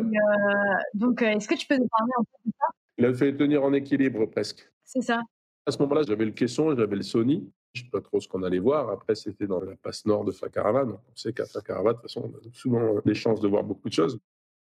donc, 0.94 1.22
est-ce 1.22 1.48
que 1.48 1.56
tu 1.56 1.68
peux 1.68 1.76
nous 1.76 1.88
parler 1.88 2.12
un 2.18 2.24
peu 2.24 2.38
de 2.46 2.54
ça? 2.58 2.66
Il 2.98 3.06
a 3.06 3.14
fait 3.14 3.36
tenir 3.36 3.64
en 3.64 3.74
équilibre 3.74 4.26
presque. 4.28 4.72
C'est 4.86 5.02
ça. 5.02 5.22
À 5.66 5.72
ce 5.72 5.80
moment-là, 5.80 6.04
j'avais 6.08 6.26
le 6.26 6.32
caisson, 6.32 6.76
j'avais 6.76 6.96
le 6.96 7.02
Sony. 7.02 7.52
Je 7.74 7.82
ne 7.82 7.86
sais 7.86 7.92
pas 7.92 8.02
trop 8.02 8.20
ce 8.20 8.28
qu'on 8.28 8.44
allait 8.44 8.60
voir. 8.60 8.90
Après, 8.90 9.16
c'était 9.16 9.48
dans 9.48 9.62
la 9.62 9.76
passe 9.76 10.06
nord 10.06 10.24
de 10.24 10.32
Fakaravan. 10.32 10.92
On 10.92 11.16
sait 11.16 11.34
qu'à 11.34 11.46
Fakaravan, 11.46 11.90
de 11.90 11.94
toute 11.94 12.04
façon, 12.04 12.32
on 12.34 12.38
a 12.38 12.52
souvent 12.54 13.00
des 13.06 13.14
chances 13.14 13.42
de 13.42 13.48
voir 13.48 13.64
beaucoup 13.64 13.90
de 13.90 13.94
choses. 13.94 14.20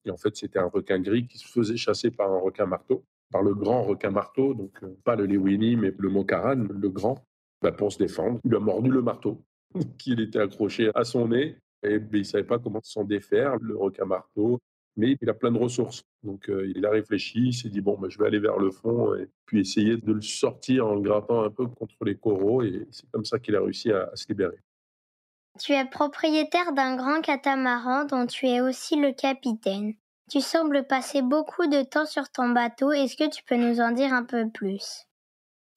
Et 0.05 0.11
en 0.11 0.17
fait, 0.17 0.37
c'était 0.37 0.59
un 0.59 0.67
requin 0.67 1.01
gris 1.01 1.27
qui 1.27 1.39
se 1.39 1.47
faisait 1.47 1.77
chasser 1.77 2.11
par 2.11 2.31
un 2.33 2.39
requin 2.39 2.67
marteau, 2.67 3.05
par 3.31 3.43
le 3.43 3.55
grand 3.55 3.83
requin 3.83 4.11
marteau, 4.11 4.55
donc 4.55 4.81
pas 5.05 5.17
le 5.17 5.27
Lewini, 5.27 5.77
mais 5.77 5.93
le 5.97 6.09
Mokaran, 6.09 6.67
le 6.71 6.89
grand. 6.89 7.25
Bah, 7.63 7.71
pour 7.71 7.93
se 7.93 7.99
défendre. 7.99 8.41
Il 8.45 8.55
a 8.57 8.59
mordu 8.59 8.91
le 8.91 9.03
marteau 9.03 9.41
qu'il 9.99 10.21
était 10.21 10.41
accroché 10.41 10.91
à 10.97 11.05
son 11.05 11.29
nez 11.29 11.57
et 11.85 11.99
ben, 11.99 12.09
il 12.15 12.19
ne 12.19 12.25
savait 12.25 12.45
pas 12.45 12.59
comment 12.59 12.81
s'en 12.83 13.05
défaire, 13.05 13.57
le 13.61 13.77
requin 13.77 14.05
marteau. 14.05 14.59
Mais 14.97 15.17
il 15.23 15.31
a 15.31 15.35
plein 15.35 15.53
de 15.53 15.59
ressources. 15.59 16.05
Donc 16.23 16.51
euh, 16.51 16.71
il 16.75 16.85
a 16.85 16.91
réfléchi, 16.91 17.47
il 17.47 17.55
s'est 17.55 17.71
dit 17.71 17.81
bon, 17.81 17.97
ben, 17.99 18.11
je 18.11 18.19
vais 18.19 18.27
aller 18.27 18.41
vers 18.41 18.59
le 18.59 18.71
fond 18.71 19.15
et 19.15 19.29
puis 19.47 19.61
essayer 19.61 19.97
de 19.97 20.13
le 20.13 20.21
sortir 20.21 20.87
en 20.87 20.97
le 20.97 21.03
grattant 21.03 21.45
un 21.45 21.51
peu 21.51 21.67
contre 21.69 22.05
les 22.05 22.17
coraux. 22.17 22.63
Et 22.63 22.87
c'est 22.91 23.09
comme 23.11 23.25
ça 23.25 23.39
qu'il 23.39 23.55
a 23.55 23.61
réussi 23.63 23.93
à, 23.93 24.11
à 24.13 24.17
se 24.17 24.27
libérer. 24.29 24.59
Tu 25.59 25.73
es 25.73 25.87
propriétaire 25.87 26.73
d'un 26.75 26.95
grand 26.95 27.23
catamaran 27.23 28.05
dont 28.05 28.27
tu 28.27 28.47
es 28.47 28.61
aussi 28.61 28.97
le 28.97 29.13
capitaine. 29.13 29.95
Tu 30.31 30.43
sembles 30.43 30.87
passer 30.87 31.23
beaucoup 31.23 31.67
de 31.67 31.83
temps 31.83 32.05
sur 32.05 32.29
ton 32.31 32.51
bateau. 32.51 32.93
Est-ce 32.93 33.17
que 33.17 33.31
tu 33.31 33.43
peux 33.45 33.57
nous 33.57 33.81
en 33.81 33.93
dire 33.93 34.13
un 34.13 34.25
peu 34.25 34.51
plus? 34.51 35.07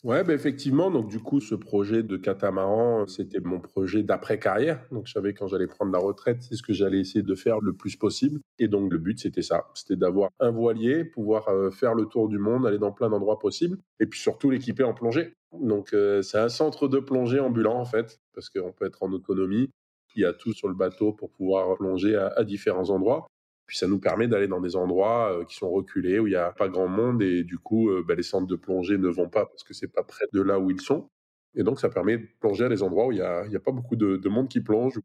Ouais, 0.06 0.24
bah, 0.24 0.34
effectivement. 0.36 0.92
Donc, 0.92 1.08
du 1.08 1.20
coup, 1.20 1.40
ce 1.42 1.56
projet 1.56 2.04
de 2.04 2.16
catamaran, 2.16 3.08
c'était 3.08 3.40
mon 3.40 3.60
projet 3.60 4.04
d'après-carrière. 4.04 4.86
Donc, 4.92 5.08
je 5.08 5.14
savais 5.14 5.34
quand 5.34 5.48
j'allais 5.48 5.66
prendre 5.66 5.92
la 5.92 5.98
retraite, 5.98 6.44
c'est 6.44 6.56
ce 6.56 6.62
que 6.62 6.74
j'allais 6.74 7.00
essayer 7.00 7.24
de 7.24 7.34
faire 7.34 7.60
le 7.60 7.74
plus 7.74 7.96
possible. 7.96 8.40
Et 8.60 8.68
donc, 8.68 8.92
le 8.92 9.00
but, 9.00 9.20
c'était 9.20 9.42
ça. 9.42 9.66
C'était 9.74 9.96
d'avoir 9.96 10.30
un 10.40 10.52
voilier, 10.52 11.06
pouvoir 11.06 11.50
euh, 11.50 11.72
faire 11.72 11.96
le 11.96 12.06
tour 12.06 12.30
du 12.30 12.38
monde, 12.38 12.68
aller 12.68 12.78
dans 12.78 12.92
plein 12.92 13.10
d'endroits 13.10 13.40
possibles. 13.40 13.80
Et 14.00 14.06
puis, 14.06 14.20
surtout, 14.20 14.52
l'équiper 14.52 14.84
en 14.84 14.94
plongée. 14.94 15.34
Donc, 15.60 15.92
euh, 15.94 16.22
c'est 16.22 16.38
un 16.38 16.50
centre 16.50 16.88
de 16.88 17.00
plongée 17.00 17.40
ambulant, 17.40 17.80
en 17.80 17.86
fait, 17.86 18.20
parce 18.36 18.50
qu'on 18.52 18.72
peut 18.74 18.86
être 18.86 19.02
en 19.02 19.12
autonomie. 19.12 19.72
Il 20.16 20.22
y 20.22 20.26
a 20.26 20.34
tout 20.34 20.54
sur 20.54 20.68
le 20.68 20.76
bateau 20.76 21.14
pour 21.14 21.32
pouvoir 21.32 21.78
plonger 21.78 22.16
à 22.16 22.44
différents 22.44 22.92
endroits. 22.92 23.26
Puis 23.68 23.78
ça 23.78 23.88
nous 23.88 24.00
permet 24.00 24.28
d'aller 24.28 24.48
dans 24.48 24.62
des 24.62 24.76
endroits 24.76 25.32
euh, 25.32 25.46
qui 25.46 25.56
sont 25.56 25.70
reculés, 25.70 26.20
où 26.20 26.28
il 26.28 26.32
n'y 26.32 26.36
a 26.36 26.52
pas 26.52 26.68
grand 26.68 26.88
monde, 26.88 27.22
et 27.22 27.44
du 27.44 27.58
coup, 27.58 27.90
euh, 27.90 28.04
bah, 28.08 28.16
les 28.16 28.24
centres 28.24 28.48
de 28.48 28.56
plongée 28.56 28.98
ne 28.98 29.08
vont 29.08 29.30
pas 29.30 29.46
parce 29.46 29.64
que 29.64 29.74
c'est 29.74 29.88
pas 29.88 30.04
près 30.04 30.26
de 30.34 30.42
là 30.42 30.60
où 30.60 30.70
ils 30.70 30.82
sont. 30.82 31.10
Et 31.56 31.64
donc, 31.64 31.80
ça 31.80 31.90
permet 31.90 32.18
de 32.18 32.28
plonger 32.40 32.66
à 32.66 32.70
des 32.70 32.84
endroits 32.84 33.08
où 33.08 33.12
il 33.12 33.16
n'y 33.16 33.22
a, 33.22 33.40
a, 33.40 33.60
pas 33.60 33.72
beaucoup 33.72 33.96
de, 33.96 34.30
monde 34.30 34.50
qui 34.50 34.62
plonge, 34.62 35.00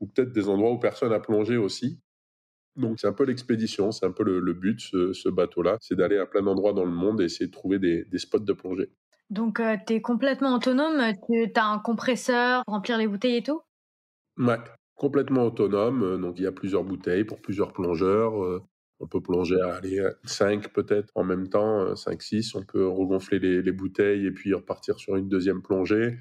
ou 0.00 0.06
peut-être 0.06 0.32
des 0.32 0.48
endroits 0.48 0.72
où 0.72 0.78
personne 0.78 1.10
n'a 1.10 1.20
plongé 1.20 1.56
aussi. 1.56 2.00
Donc, 2.76 2.98
c'est 2.98 3.06
un 3.06 3.12
peu 3.12 3.24
l'expédition, 3.24 3.92
c'est 3.92 4.06
un 4.06 4.12
peu 4.12 4.24
le, 4.24 4.52
but, 4.54 4.80
ce, 4.80 5.12
ce 5.12 5.28
bateau-là, 5.28 5.76
c'est 5.80 5.96
d'aller 5.96 6.18
à 6.18 6.26
plein 6.26 6.42
d'endroits 6.42 6.72
dans 6.72 6.84
le 6.84 6.90
monde 6.90 7.20
et 7.20 7.24
essayer 7.24 7.46
de 7.46 7.52
trouver 7.52 7.78
des, 7.78 8.04
des 8.04 8.18
spots 8.18 8.38
de 8.40 8.52
plongée. 8.52 8.90
Donc, 9.28 9.60
euh, 9.60 9.76
tu 9.86 9.94
es 9.94 10.00
complètement 10.00 10.56
autonome, 10.56 11.12
tu 11.26 11.52
as 11.54 11.66
un 11.66 11.78
compresseur 11.78 12.64
pour 12.64 12.74
remplir 12.74 12.98
les 12.98 13.06
bouteilles 13.06 13.36
et 13.36 13.42
tout? 13.42 13.60
Ouais, 14.38 14.56
complètement 15.00 15.46
autonome. 15.46 16.02
Euh, 16.02 16.18
donc 16.18 16.38
il 16.38 16.42
y 16.42 16.46
a 16.46 16.52
plusieurs 16.52 16.84
bouteilles 16.84 17.24
pour 17.24 17.40
plusieurs 17.40 17.72
plongeurs. 17.72 18.44
Euh, 18.44 18.62
on 19.00 19.06
peut 19.06 19.22
plonger 19.22 19.58
à 19.58 19.76
aller 19.76 19.98
5 20.24 20.74
peut-être 20.74 21.10
en 21.14 21.24
même 21.24 21.48
temps, 21.48 21.94
5-6. 21.94 22.54
Euh, 22.54 22.60
on 22.60 22.64
peut 22.64 22.86
regonfler 22.86 23.38
les, 23.38 23.72
bouteilles 23.72 24.26
et 24.26 24.30
puis 24.30 24.52
repartir 24.52 24.98
sur 24.98 25.16
une 25.16 25.26
deuxième 25.26 25.62
plongée. 25.62 26.18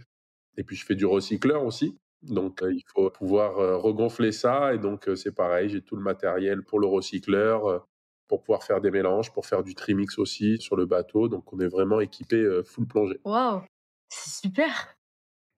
Et 0.56 0.64
puis 0.64 0.78
je 0.78 0.86
fais 0.86 0.96
du 0.96 1.06
recycleur 1.06 1.66
aussi. 1.66 1.98
Donc 2.22 2.62
il 2.64 2.84
faut 2.88 3.10
pouvoir 3.10 3.82
regonfler 3.82 4.32
ça. 4.32 4.74
Et 4.74 4.78
donc 4.78 5.10
c'est 5.16 5.36
pareil, 5.36 5.70
j'ai 5.70 5.82
tout 5.82 5.98
le 5.98 6.02
matériel 6.02 6.64
pour 6.64 6.80
le 6.80 6.88
recycleur, 6.88 7.86
pour 8.30 8.44
pouvoir 8.44 8.64
faire 8.64 8.80
des 8.80 8.92
mélanges, 8.92 9.34
pour 9.34 9.46
faire 9.46 9.62
du 9.62 9.76
trimix 9.76 10.18
aussi 10.18 10.58
sur 10.58 10.78
le 10.78 10.86
bateau. 10.86 11.28
Donc 11.28 11.52
on 11.52 11.60
est 11.60 11.68
vraiment 11.68 12.00
équipé 12.00 12.62
full 12.64 12.88
plongée. 12.88 13.20
Waouh, 13.26 13.62
c'est 14.08 14.48
super. 14.48 14.96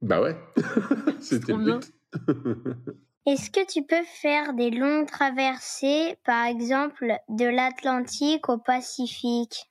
Bah 0.01 0.23
ouais, 0.23 0.35
c'était 1.19 1.53
le 1.53 1.77
but. 1.77 1.93
Est-ce 3.27 3.51
que 3.51 3.63
tu 3.71 3.85
peux 3.85 4.03
faire 4.03 4.55
des 4.55 4.71
longues 4.71 5.05
traversées, 5.05 6.15
par 6.25 6.47
exemple 6.47 7.13
de 7.29 7.45
l'Atlantique 7.45 8.49
au 8.49 8.57
Pacifique? 8.57 9.69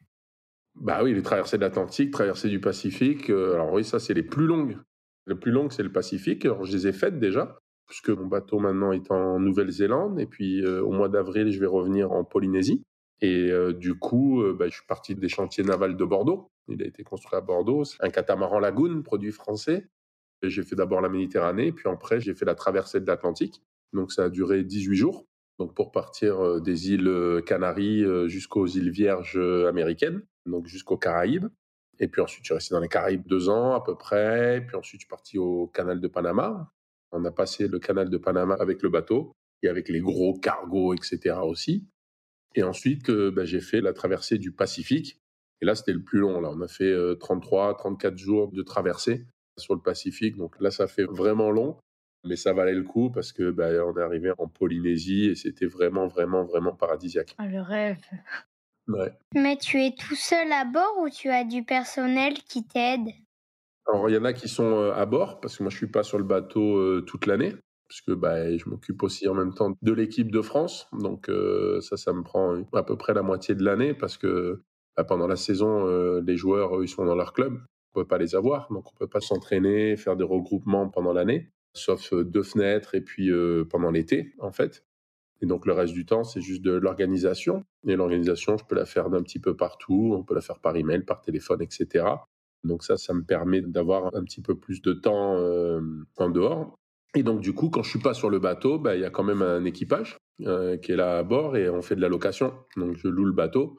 Bah 0.76 1.02
oui, 1.02 1.12
les 1.12 1.22
traversées 1.22 1.56
de 1.56 1.62
l'Atlantique, 1.62 2.12
traversées 2.12 2.48
du 2.48 2.60
Pacifique, 2.60 3.28
euh, 3.28 3.54
alors 3.54 3.72
oui, 3.72 3.82
ça 3.82 3.98
c'est 3.98 4.14
les 4.14 4.22
plus 4.22 4.46
longues. 4.46 4.78
Les 5.26 5.34
plus 5.34 5.50
longues, 5.50 5.72
c'est 5.72 5.82
le 5.82 5.90
Pacifique. 5.90 6.44
Alors 6.44 6.64
je 6.64 6.76
les 6.76 6.86
ai 6.86 6.92
faites 6.92 7.18
déjà, 7.18 7.58
puisque 7.88 8.10
mon 8.10 8.26
bateau 8.26 8.60
maintenant 8.60 8.92
est 8.92 9.10
en 9.10 9.40
Nouvelle-Zélande, 9.40 10.20
et 10.20 10.26
puis 10.26 10.64
euh, 10.64 10.80
au 10.84 10.92
mois 10.92 11.08
d'avril, 11.08 11.50
je 11.50 11.58
vais 11.58 11.66
revenir 11.66 12.12
en 12.12 12.22
Polynésie. 12.22 12.84
Et 13.20 13.50
du 13.74 13.98
coup, 13.98 14.42
bah, 14.54 14.68
je 14.68 14.76
suis 14.76 14.86
parti 14.86 15.14
des 15.14 15.28
chantiers 15.28 15.62
navals 15.62 15.94
de 15.94 16.04
Bordeaux. 16.06 16.50
Il 16.68 16.82
a 16.82 16.86
été 16.86 17.02
construit 17.02 17.36
à 17.36 17.42
Bordeaux. 17.42 17.84
C'est 17.84 18.02
un 18.02 18.08
catamaran 18.08 18.58
lagoon, 18.58 19.02
produit 19.02 19.30
français. 19.30 19.90
J'ai 20.42 20.62
fait 20.62 20.76
d'abord 20.76 21.00
la 21.00 21.08
Méditerranée, 21.08 21.72
puis 21.72 21.88
après, 21.88 22.20
j'ai 22.20 22.34
fait 22.34 22.44
la 22.44 22.54
traversée 22.54 23.00
de 23.00 23.06
l'Atlantique. 23.06 23.62
Donc, 23.92 24.12
ça 24.12 24.24
a 24.24 24.28
duré 24.28 24.64
18 24.64 24.96
jours. 24.96 25.26
Donc, 25.58 25.74
pour 25.74 25.92
partir 25.92 26.60
des 26.60 26.90
îles 26.92 27.42
Canaries 27.44 28.04
jusqu'aux 28.28 28.66
îles 28.66 28.90
Vierges 28.90 29.38
américaines, 29.68 30.22
donc 30.46 30.66
jusqu'aux 30.66 30.96
Caraïbes. 30.96 31.48
Et 31.98 32.08
puis 32.08 32.22
ensuite, 32.22 32.44
je 32.44 32.46
suis 32.46 32.54
resté 32.54 32.74
dans 32.74 32.80
les 32.80 32.88
Caraïbes 32.88 33.26
deux 33.26 33.50
ans 33.50 33.74
à 33.74 33.84
peu 33.84 33.94
près. 33.94 34.64
Puis 34.66 34.74
ensuite, 34.76 35.00
je 35.00 35.04
suis 35.04 35.10
parti 35.10 35.38
au 35.38 35.66
canal 35.66 36.00
de 36.00 36.08
Panama. 36.08 36.72
On 37.12 37.24
a 37.26 37.30
passé 37.30 37.68
le 37.68 37.78
canal 37.78 38.08
de 38.08 38.16
Panama 38.16 38.56
avec 38.58 38.82
le 38.82 38.88
bateau 38.88 39.32
et 39.62 39.68
avec 39.68 39.90
les 39.90 40.00
gros 40.00 40.38
cargos, 40.38 40.94
etc. 40.94 41.36
aussi. 41.42 41.86
Et 42.54 42.62
ensuite, 42.62 43.10
bah, 43.10 43.44
j'ai 43.44 43.60
fait 43.60 43.82
la 43.82 43.92
traversée 43.92 44.38
du 44.38 44.50
Pacifique. 44.50 45.20
Et 45.60 45.66
là, 45.66 45.74
c'était 45.74 45.92
le 45.92 46.02
plus 46.02 46.20
long. 46.20 46.40
Là, 46.40 46.50
on 46.50 46.60
a 46.62 46.68
fait 46.68 46.96
33, 47.18 47.76
34 47.76 48.16
jours 48.16 48.50
de 48.50 48.62
traversée 48.62 49.26
sur 49.60 49.74
le 49.74 49.80
Pacifique. 49.80 50.36
Donc 50.36 50.60
là, 50.60 50.72
ça 50.72 50.88
fait 50.88 51.04
vraiment 51.04 51.52
long, 51.52 51.76
mais 52.24 52.34
ça 52.34 52.52
valait 52.52 52.74
le 52.74 52.82
coup 52.82 53.10
parce 53.10 53.32
que 53.32 53.52
bah, 53.52 53.68
on 53.86 53.96
est 53.96 54.02
arrivé 54.02 54.32
en 54.36 54.48
Polynésie 54.48 55.26
et 55.26 55.34
c'était 55.36 55.66
vraiment, 55.66 56.08
vraiment, 56.08 56.44
vraiment 56.44 56.74
paradisiaque. 56.74 57.36
Ah, 57.38 57.46
le 57.46 57.60
rêve. 57.60 58.00
Ouais. 58.88 59.12
Mais 59.34 59.56
tu 59.56 59.80
es 59.80 59.94
tout 59.94 60.16
seul 60.16 60.50
à 60.50 60.64
bord 60.64 60.98
ou 61.00 61.08
tu 61.08 61.28
as 61.28 61.44
du 61.44 61.62
personnel 61.62 62.34
qui 62.48 62.64
t'aide? 62.64 63.08
Alors, 63.86 64.08
il 64.08 64.14
y 64.14 64.18
en 64.18 64.24
a 64.24 64.32
qui 64.32 64.48
sont 64.48 64.90
à 64.90 65.06
bord 65.06 65.40
parce 65.40 65.56
que 65.56 65.62
moi, 65.62 65.70
je 65.70 65.76
suis 65.76 65.86
pas 65.86 66.02
sur 66.02 66.18
le 66.18 66.24
bateau 66.24 67.00
toute 67.02 67.26
l'année 67.26 67.54
puisque 67.88 68.12
bah, 68.12 68.56
je 68.56 68.68
m'occupe 68.68 69.02
aussi 69.02 69.26
en 69.28 69.34
même 69.34 69.52
temps 69.52 69.76
de 69.82 69.92
l'équipe 69.92 70.30
de 70.30 70.42
France. 70.42 70.88
Donc 70.92 71.30
ça, 71.80 71.96
ça 71.96 72.12
me 72.12 72.22
prend 72.22 72.62
à 72.72 72.82
peu 72.82 72.96
près 72.96 73.14
la 73.14 73.22
moitié 73.22 73.54
de 73.54 73.64
l'année 73.64 73.94
parce 73.94 74.16
que 74.16 74.62
bah, 74.96 75.04
pendant 75.04 75.26
la 75.26 75.36
saison, 75.36 75.86
les 76.20 76.36
joueurs, 76.36 76.82
ils 76.82 76.88
sont 76.88 77.04
dans 77.04 77.16
leur 77.16 77.32
club. 77.32 77.60
On 77.94 78.00
peut 78.00 78.06
pas 78.06 78.18
les 78.18 78.34
avoir, 78.34 78.70
donc 78.70 78.90
on 78.92 78.96
peut 78.96 79.08
pas 79.08 79.20
s'entraîner, 79.20 79.96
faire 79.96 80.16
des 80.16 80.24
regroupements 80.24 80.88
pendant 80.88 81.12
l'année, 81.12 81.50
sauf 81.74 82.14
deux 82.14 82.42
fenêtres 82.42 82.94
et 82.94 83.00
puis 83.00 83.30
pendant 83.68 83.90
l'été, 83.90 84.34
en 84.38 84.52
fait. 84.52 84.84
Et 85.42 85.46
donc 85.46 85.66
le 85.66 85.72
reste 85.72 85.94
du 85.94 86.06
temps, 86.06 86.22
c'est 86.22 86.40
juste 86.40 86.62
de 86.62 86.72
l'organisation. 86.72 87.64
Et 87.86 87.96
l'organisation, 87.96 88.56
je 88.58 88.64
peux 88.64 88.76
la 88.76 88.84
faire 88.84 89.10
d'un 89.10 89.22
petit 89.22 89.40
peu 89.40 89.56
partout. 89.56 90.12
On 90.14 90.22
peut 90.22 90.34
la 90.34 90.40
faire 90.40 90.60
par 90.60 90.76
email, 90.76 91.02
par 91.02 91.20
téléphone, 91.20 91.62
etc. 91.62 92.04
Donc 92.62 92.84
ça, 92.84 92.96
ça 92.96 93.14
me 93.14 93.24
permet 93.24 93.62
d'avoir 93.62 94.14
un 94.14 94.22
petit 94.22 94.42
peu 94.42 94.54
plus 94.54 94.82
de 94.82 94.92
temps 94.92 95.36
en 96.18 96.30
dehors. 96.30 96.76
Et 97.14 97.22
donc, 97.22 97.40
du 97.40 97.52
coup, 97.52 97.70
quand 97.70 97.82
je 97.82 97.90
suis 97.90 97.98
pas 97.98 98.14
sur 98.14 98.30
le 98.30 98.38
bateau, 98.38 98.78
bah, 98.78 98.94
il 98.94 99.00
y 99.00 99.04
a 99.04 99.10
quand 99.10 99.24
même 99.24 99.42
un 99.42 99.64
équipage 99.64 100.16
euh, 100.42 100.76
qui 100.76 100.92
est 100.92 100.96
là 100.96 101.18
à 101.18 101.22
bord 101.22 101.56
et 101.56 101.68
on 101.68 101.82
fait 101.82 101.96
de 101.96 102.00
la 102.00 102.08
location. 102.08 102.54
Donc, 102.76 102.96
je 102.96 103.08
loue 103.08 103.24
le 103.24 103.32
bateau. 103.32 103.78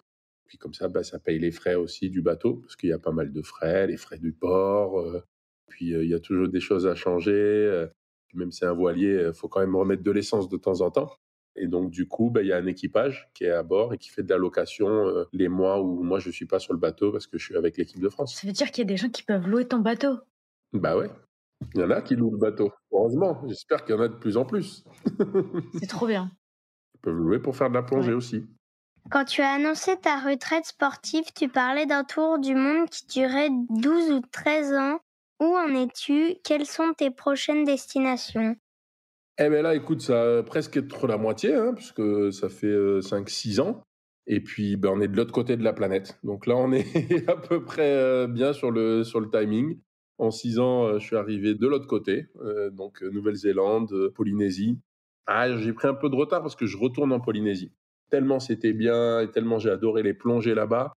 Puis 0.51 0.58
comme 0.58 0.74
ça, 0.74 0.89
bah, 0.89 1.01
ça 1.01 1.17
paye 1.17 1.39
les 1.39 1.51
frais 1.51 1.75
aussi 1.75 2.10
du 2.10 2.22
bateau 2.22 2.55
parce 2.55 2.75
qu'il 2.75 2.89
y 2.89 2.91
a 2.91 3.00
pas 3.00 3.13
mal 3.13 3.31
de 3.31 3.41
frais, 3.41 3.88
les 3.88 3.96
frais 3.96 4.17
du 4.17 4.34
port. 4.34 5.00
Euh, 5.00 5.24
puis 5.70 5.93
euh, 5.96 6.03
il 6.03 6.10
y 6.10 6.13
a 6.13 6.20
toujours 6.20 6.50
des 6.50 6.60
choses 6.60 6.86
à 6.86 6.93
changer. 6.93 7.88
même 8.34 8.51
si 8.51 8.60
c'est 8.60 8.65
un 8.65 8.74
voilier, 8.74 9.27
il 9.27 9.34
faut 9.34 9.48
quand 9.48 9.62
même 9.62 9.77
remettre 9.77 10.03
de 10.03 10.12
l'essence 10.12 10.50
de 10.50 10.58
temps 10.58 10.81
en 10.81 10.91
temps. 10.91 11.15
Et 11.55 11.67
donc, 11.67 11.89
du 11.89 12.05
coup, 12.05 12.31
bah, 12.31 12.41
il 12.41 12.50
y 12.50 12.51
a 12.51 12.58
un 12.58 12.65
équipage 12.65 13.29
qui 13.34 13.46
est 13.46 13.51
à 13.51 13.63
bord 13.63 13.93
et 13.93 13.98
qui 13.98 14.10
fait 14.10 14.24
de 14.24 14.29
la 14.29 14.38
location 14.38 15.25
les 15.31 15.48
mois 15.48 15.81
où 15.81 16.03
moi, 16.03 16.20
je 16.20 16.29
suis 16.29 16.46
pas 16.46 16.60
sur 16.60 16.74
le 16.74 16.79
bateau 16.79 17.13
parce 17.13 17.27
que 17.27 17.38
je 17.38 17.46
suis 17.46 17.55
avec 17.55 17.77
l'équipe 17.77 18.01
de 18.01 18.10
France. 18.10 18.36
Ça 18.36 18.46
veut 18.46 18.51
dire 18.51 18.72
qu'il 18.72 18.79
y 18.79 18.88
a 18.88 18.89
des 18.89 18.98
gens 18.98 19.10
qui 19.10 19.24
peuvent 19.24 19.48
louer 19.48 19.65
ton 19.65 19.79
bateau? 19.79 20.17
Bah 20.74 20.98
ouais. 20.98 21.10
Il 21.75 21.79
y 21.79 21.84
en 21.86 21.91
a 21.91 22.01
qui 22.01 22.17
louent 22.17 22.31
le 22.31 22.38
bateau. 22.38 22.74
Heureusement, 22.91 23.41
j'espère 23.48 23.86
qu'il 23.86 23.96
y 23.96 23.98
en 23.98 24.01
a 24.01 24.10
de 24.10 24.15
plus 24.15 24.36
en 24.36 24.43
plus. 24.43 24.84
C'est 25.79 25.88
trop 25.88 26.08
bien. 26.08 26.29
Ils 26.96 27.00
peuvent 27.00 27.15
louer 27.15 27.39
pour 27.39 27.55
faire 27.55 27.70
de 27.70 27.75
la 27.75 27.84
plongée 27.84 28.13
aussi. 28.13 28.46
Quand 29.10 29.25
tu 29.25 29.41
as 29.41 29.53
annoncé 29.53 29.98
ta 29.98 30.20
retraite 30.20 30.65
sportive, 30.65 31.25
tu 31.36 31.50
parlais 31.50 31.86
d'un 31.86 32.03
tour 32.03 32.39
du 32.39 32.55
monde 32.55 32.88
qui 32.89 33.08
durait 33.08 33.50
12 33.70 34.12
ou 34.12 34.22
13 34.31 34.74
ans. 34.74 35.00
Où 35.39 35.55
en 35.58 35.74
es-tu? 35.74 36.36
Quelles 36.43 36.67
sont 36.67 36.93
tes 36.96 37.10
prochaines 37.10 37.63
destinations? 37.63 38.55
Eh 39.39 39.50
bien 39.50 39.63
là, 39.63 39.74
écoute, 39.74 40.01
ça 40.01 40.36
va 40.36 40.43
presque 40.43 40.77
être 40.77 41.08
la 41.08 41.17
moitié, 41.17 41.55
hein, 41.55 41.74
puisque 41.74 42.31
ça 42.31 42.48
fait 42.48 42.67
5-6 42.67 43.60
euh, 43.60 43.63
ans. 43.63 43.84
Et 44.27 44.39
puis, 44.39 44.77
ben, 44.77 44.89
on 44.89 45.01
est 45.01 45.08
de 45.08 45.17
l'autre 45.17 45.34
côté 45.34 45.58
de 45.58 45.63
la 45.63 45.74
planète. 45.74 46.20
Donc 46.24 46.46
là, 46.46 46.55
on 46.55 46.72
est 46.74 47.27
à 47.27 47.36
peu 47.36 47.63
près 47.63 47.91
euh, 47.96 48.27
bien 48.27 48.53
sur 48.53 48.70
le, 48.70 49.03
sur 49.03 49.20
le 49.20 49.31
timing. 49.31 49.79
En 50.20 50.29
six 50.29 50.60
ans, 50.60 50.86
euh, 50.86 51.00
je 51.00 51.05
suis 51.08 51.15
arrivé 51.15 51.55
de 51.55 51.67
l'autre 51.67 51.88
côté, 51.88 52.27
donc 52.74 53.01
Nouvelle-Zélande, 53.01 54.10
Polynésie. 54.13 54.77
Ah, 55.25 55.58
j'ai 55.58 55.74
pris 55.74 55.88
un 55.88 55.96
peu 55.96 56.10
de 56.10 56.15
retard 56.15 56.41
parce 56.41 56.55
que 56.55 56.67
je 56.67 56.77
retourne 56.77 57.12
en 57.12 57.20
Polynésie. 57.20 57.72
Tellement 58.12 58.39
c'était 58.39 58.74
bien 58.74 59.22
et 59.22 59.32
tellement 59.32 59.58
j'ai 59.58 59.72
adoré 59.72 60.03
les 60.03 60.13
plongées 60.13 60.53
là-bas. 60.53 60.94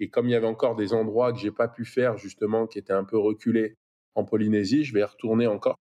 Et 0.00 0.10
comme 0.10 0.28
il 0.28 0.32
y 0.32 0.34
avait 0.36 0.46
encore 0.46 0.76
des 0.76 0.92
endroits 0.92 1.32
que 1.32 1.38
j'ai 1.38 1.50
pas 1.50 1.66
pu 1.66 1.84
faire 1.84 2.16
justement, 2.18 2.66
qui 2.66 2.78
étaient 2.78 2.92
un 2.92 3.04
peu 3.04 3.18
reculés 3.18 3.74
en 4.14 4.24
Polynésie, 4.24 4.84
je 4.84 4.94
vais 4.94 5.00
y 5.00 5.04
retourner 5.04 5.46
encore. 5.46 5.76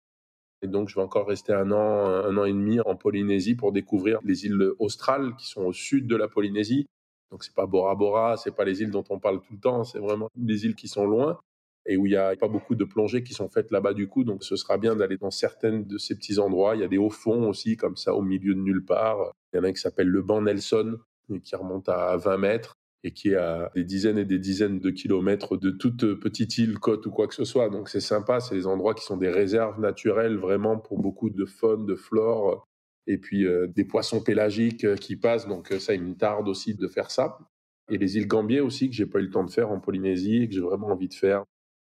Et 0.61 0.67
donc 0.67 0.87
je 0.87 0.95
vais 0.95 1.01
encore 1.01 1.27
rester 1.27 1.53
un 1.53 1.71
an, 1.71 2.05
un 2.05 2.37
an 2.37 2.45
et 2.45 2.53
demi 2.53 2.79
en 2.79 2.95
Polynésie 2.95 3.55
pour 3.55 3.71
découvrir 3.73 4.19
les 4.23 4.45
îles 4.45 4.71
australes 4.79 5.35
qui 5.35 5.47
sont 5.47 5.63
au 5.63 5.73
sud 5.73 6.07
de 6.07 6.15
la 6.15 6.27
Polynésie. 6.27 6.85
Donc 7.31 7.43
c'est 7.43 7.55
pas 7.55 7.65
Bora 7.65 7.95
Bora, 7.95 8.37
c'est 8.37 8.55
pas 8.55 8.63
les 8.63 8.81
îles 8.81 8.91
dont 8.91 9.03
on 9.09 9.19
parle 9.19 9.41
tout 9.41 9.53
le 9.53 9.59
temps, 9.59 9.83
c'est 9.83 9.99
vraiment 9.99 10.29
des 10.35 10.65
îles 10.65 10.75
qui 10.75 10.87
sont 10.87 11.05
loin 11.05 11.39
et 11.85 11.97
où 11.97 12.05
il 12.05 12.11
n'y 12.11 12.15
a 12.15 12.35
pas 12.35 12.47
beaucoup 12.47 12.75
de 12.75 12.83
plongées 12.83 13.23
qui 13.23 13.33
sont 13.33 13.49
faites 13.49 13.71
là-bas 13.71 13.93
du 13.93 14.07
coup. 14.07 14.23
Donc 14.23 14.43
ce 14.43 14.55
sera 14.55 14.77
bien 14.77 14.95
d'aller 14.95 15.17
dans 15.17 15.31
certaines 15.31 15.85
de 15.85 15.97
ces 15.97 16.15
petits 16.15 16.39
endroits. 16.39 16.75
Il 16.75 16.81
y 16.81 16.83
a 16.83 16.87
des 16.87 16.97
hauts 16.97 17.09
fonds 17.09 17.47
aussi, 17.47 17.77
comme 17.77 17.95
ça, 17.95 18.13
au 18.13 18.21
milieu 18.21 18.55
de 18.55 18.59
nulle 18.59 18.83
part. 18.83 19.31
Il 19.53 19.57
y 19.57 19.59
en 19.59 19.63
a 19.63 19.67
un 19.67 19.73
qui 19.73 19.81
s'appelle 19.81 20.07
le 20.07 20.21
banc 20.21 20.41
Nelson, 20.41 20.97
qui 21.43 21.55
remonte 21.55 21.89
à 21.89 22.17
20 22.17 22.37
mètres 22.37 22.75
et 23.03 23.11
qui 23.11 23.29
est 23.29 23.35
à 23.35 23.71
des 23.75 23.83
dizaines 23.83 24.17
et 24.17 24.25
des 24.25 24.39
dizaines 24.39 24.79
de 24.79 24.89
kilomètres 24.89 25.57
de 25.57 25.69
toute 25.69 26.15
petite 26.15 26.57
île, 26.57 26.79
côte 26.79 27.05
ou 27.05 27.11
quoi 27.11 27.27
que 27.27 27.35
ce 27.35 27.45
soit. 27.45 27.69
Donc 27.69 27.87
c'est 27.87 27.99
sympa, 27.99 28.39
c'est 28.39 28.55
des 28.55 28.65
endroits 28.65 28.95
qui 28.95 29.05
sont 29.05 29.17
des 29.17 29.29
réserves 29.29 29.79
naturelles 29.79 30.37
vraiment 30.37 30.79
pour 30.79 30.99
beaucoup 30.99 31.29
de 31.29 31.45
faune, 31.45 31.85
de 31.85 31.95
flore, 31.95 32.67
et 33.05 33.19
puis 33.19 33.45
euh, 33.45 33.67
des 33.67 33.85
poissons 33.85 34.23
pélagiques 34.23 34.85
euh, 34.85 34.95
qui 34.95 35.15
passent. 35.15 35.47
Donc 35.47 35.71
ça, 35.79 35.93
il 35.93 36.03
me 36.03 36.15
tarde 36.15 36.47
aussi 36.47 36.73
de 36.73 36.87
faire 36.87 37.11
ça. 37.11 37.37
Et 37.91 37.99
les 37.99 38.17
îles 38.17 38.27
Gambier 38.27 38.61
aussi, 38.61 38.89
que 38.89 38.95
j'ai 38.95 39.05
pas 39.05 39.19
eu 39.19 39.25
le 39.25 39.29
temps 39.29 39.43
de 39.43 39.51
faire 39.51 39.69
en 39.69 39.79
Polynésie 39.79 40.37
et 40.37 40.47
que 40.47 40.55
j'ai 40.55 40.61
vraiment 40.61 40.87
envie 40.87 41.07
de 41.07 41.13
faire. 41.13 41.43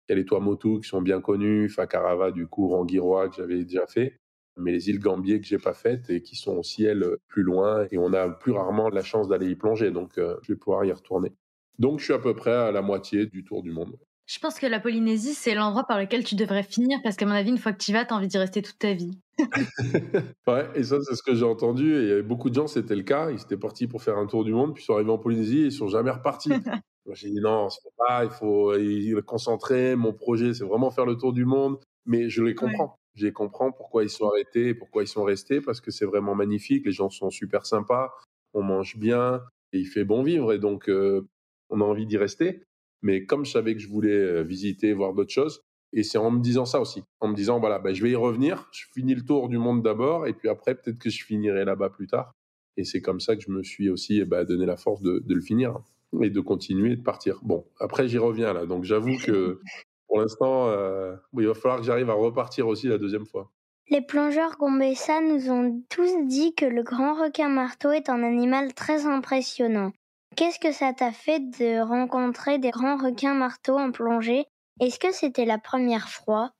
Il 0.07 0.11
y 0.11 0.13
a 0.13 0.15
les 0.15 0.25
Tuamotu 0.25 0.79
qui 0.79 0.87
sont 0.87 1.01
bien 1.01 1.21
connus, 1.21 1.69
Fakarava, 1.69 2.31
du 2.31 2.47
coup, 2.47 2.67
Rangiroa, 2.69 3.29
que 3.29 3.35
j'avais 3.35 3.63
déjà 3.63 3.85
fait, 3.87 4.19
mais 4.55 4.71
les 4.71 4.89
îles 4.89 4.99
Gambier 4.99 5.39
que 5.39 5.47
j'ai 5.47 5.57
pas 5.57 5.73
faites 5.73 6.09
et 6.09 6.21
qui 6.21 6.35
sont 6.35 6.57
aussi, 6.57 6.85
elles, 6.85 7.05
plus 7.27 7.43
loin, 7.43 7.85
et 7.91 7.97
on 7.97 8.13
a 8.13 8.29
plus 8.29 8.51
rarement 8.51 8.89
la 8.89 9.03
chance 9.03 9.27
d'aller 9.27 9.49
y 9.49 9.55
plonger, 9.55 9.91
donc 9.91 10.17
euh, 10.17 10.37
je 10.43 10.53
vais 10.53 10.57
pouvoir 10.57 10.85
y 10.85 10.91
retourner. 10.91 11.33
Donc 11.79 11.99
je 11.99 12.05
suis 12.05 12.13
à 12.13 12.19
peu 12.19 12.33
près 12.33 12.53
à 12.53 12.71
la 12.71 12.81
moitié 12.81 13.25
du 13.25 13.43
tour 13.43 13.61
du 13.61 13.71
monde. 13.71 13.97
Je 14.27 14.39
pense 14.39 14.59
que 14.59 14.67
la 14.67 14.81
Polynésie, 14.81 15.33
c'est 15.33 15.55
l'endroit 15.55 15.85
par 15.85 15.97
lequel 15.97 16.25
tu 16.25 16.35
devrais 16.35 16.63
finir, 16.63 16.99
parce 17.01 17.15
qu'à 17.15 17.25
mon 17.25 17.31
avis, 17.31 17.49
une 17.49 17.57
fois 17.57 17.71
que 17.71 17.77
tu 17.77 17.91
y 17.91 17.93
vas, 17.93 18.03
tu 18.03 18.13
as 18.13 18.17
envie 18.17 18.27
d'y 18.27 18.37
rester 18.37 18.61
toute 18.61 18.77
ta 18.77 18.93
vie. 18.93 19.17
ouais, 20.47 20.67
et 20.75 20.83
ça, 20.83 20.97
c'est 21.01 21.15
ce 21.15 21.23
que 21.23 21.33
j'ai 21.33 21.45
entendu. 21.45 21.95
Et 21.95 22.21
beaucoup 22.21 22.49
de 22.49 22.55
gens, 22.55 22.67
c'était 22.67 22.95
le 22.95 23.03
cas. 23.03 23.31
Ils 23.31 23.41
étaient 23.41 23.57
partis 23.57 23.87
pour 23.87 24.03
faire 24.03 24.17
un 24.17 24.27
tour 24.27 24.43
du 24.43 24.51
monde, 24.51 24.73
puis 24.73 24.83
ils 24.83 24.85
sont 24.85 24.95
arrivés 24.95 25.11
en 25.11 25.17
Polynésie 25.17 25.59
et 25.59 25.65
ils 25.67 25.71
sont 25.71 25.87
jamais 25.87 26.11
repartis. 26.11 26.49
J'ai 27.13 27.29
dit 27.29 27.39
non, 27.39 27.69
c'est 27.69 27.89
pas, 27.97 28.25
il 28.25 28.29
faut 28.29 28.75
il 28.75 29.21
concentrer. 29.23 29.95
Mon 29.95 30.13
projet, 30.13 30.53
c'est 30.53 30.63
vraiment 30.63 30.91
faire 30.91 31.05
le 31.05 31.17
tour 31.17 31.33
du 31.33 31.45
monde. 31.45 31.79
Mais 32.05 32.29
je 32.29 32.43
les 32.43 32.55
comprends. 32.55 32.97
Je 33.15 33.25
les 33.25 33.33
comprends 33.33 33.71
pourquoi 33.71 34.03
ils 34.03 34.09
sont 34.09 34.27
arrêtés, 34.27 34.73
pourquoi 34.73 35.03
ils 35.03 35.07
sont 35.07 35.23
restés, 35.23 35.59
parce 35.59 35.81
que 35.81 35.91
c'est 35.91 36.05
vraiment 36.05 36.35
magnifique. 36.35 36.85
Les 36.85 36.91
gens 36.91 37.09
sont 37.09 37.29
super 37.29 37.65
sympas, 37.65 38.13
on 38.53 38.61
mange 38.61 38.97
bien 38.97 39.41
et 39.73 39.79
il 39.79 39.85
fait 39.85 40.03
bon 40.03 40.23
vivre. 40.23 40.53
Et 40.53 40.59
donc, 40.59 40.87
euh, 40.89 41.27
on 41.69 41.81
a 41.81 41.83
envie 41.83 42.05
d'y 42.05 42.17
rester. 42.17 42.63
Mais 43.01 43.25
comme 43.25 43.45
je 43.45 43.51
savais 43.51 43.73
que 43.73 43.81
je 43.81 43.89
voulais 43.89 44.11
euh, 44.11 44.43
visiter, 44.43 44.93
voir 44.93 45.13
d'autres 45.13 45.33
choses, 45.33 45.61
et 45.93 46.03
c'est 46.03 46.17
en 46.17 46.31
me 46.31 46.41
disant 46.41 46.65
ça 46.65 46.81
aussi, 46.81 47.03
en 47.21 47.29
me 47.29 47.35
disant 47.35 47.59
voilà, 47.59 47.79
ben, 47.79 47.93
je 47.93 48.03
vais 48.03 48.11
y 48.11 48.15
revenir. 48.15 48.69
Je 48.71 48.85
finis 48.93 49.15
le 49.15 49.23
tour 49.23 49.49
du 49.49 49.57
monde 49.57 49.81
d'abord, 49.83 50.27
et 50.27 50.33
puis 50.33 50.49
après, 50.49 50.75
peut-être 50.75 50.99
que 50.99 51.09
je 51.09 51.23
finirai 51.23 51.65
là-bas 51.65 51.89
plus 51.89 52.07
tard. 52.07 52.33
Et 52.75 52.83
c'est 52.83 53.01
comme 53.01 53.19
ça 53.19 53.35
que 53.35 53.41
je 53.41 53.51
me 53.51 53.63
suis 53.63 53.89
aussi 53.89 54.19
eh 54.19 54.25
ben, 54.25 54.43
donné 54.43 54.65
la 54.65 54.77
force 54.77 55.01
de, 55.01 55.19
de 55.25 55.33
le 55.33 55.41
finir 55.41 55.79
et 56.21 56.29
de 56.29 56.39
continuer 56.39 56.95
de 56.95 57.03
partir. 57.03 57.39
Bon, 57.43 57.65
après 57.79 58.07
j'y 58.07 58.17
reviens 58.17 58.53
là, 58.53 58.65
donc 58.65 58.83
j'avoue 58.83 59.17
que 59.17 59.59
pour 60.07 60.19
l'instant, 60.19 60.69
euh, 60.69 61.15
il 61.37 61.47
va 61.47 61.53
falloir 61.53 61.79
que 61.79 61.85
j'arrive 61.85 62.09
à 62.09 62.13
repartir 62.13 62.67
aussi 62.67 62.87
la 62.87 62.97
deuxième 62.97 63.25
fois. 63.25 63.51
Les 63.89 64.01
plongeurs 64.01 64.57
Gombessa 64.57 65.21
nous 65.21 65.49
ont 65.49 65.81
tous 65.89 66.11
dit 66.25 66.53
que 66.55 66.65
le 66.65 66.83
grand 66.83 67.13
requin 67.13 67.49
marteau 67.49 67.91
est 67.91 68.09
un 68.09 68.21
animal 68.23 68.73
très 68.73 69.05
impressionnant. 69.05 69.91
Qu'est-ce 70.35 70.59
que 70.59 70.73
ça 70.73 70.93
t'a 70.93 71.11
fait 71.11 71.39
de 71.39 71.81
rencontrer 71.81 72.59
des 72.59 72.71
grands 72.71 72.97
requins 72.97 73.33
marteaux 73.33 73.77
en 73.77 73.91
plongée? 73.91 74.45
Est-ce 74.79 74.99
que 74.99 75.13
c'était 75.13 75.45
la 75.45 75.57
première 75.57 76.09
fois? 76.09 76.51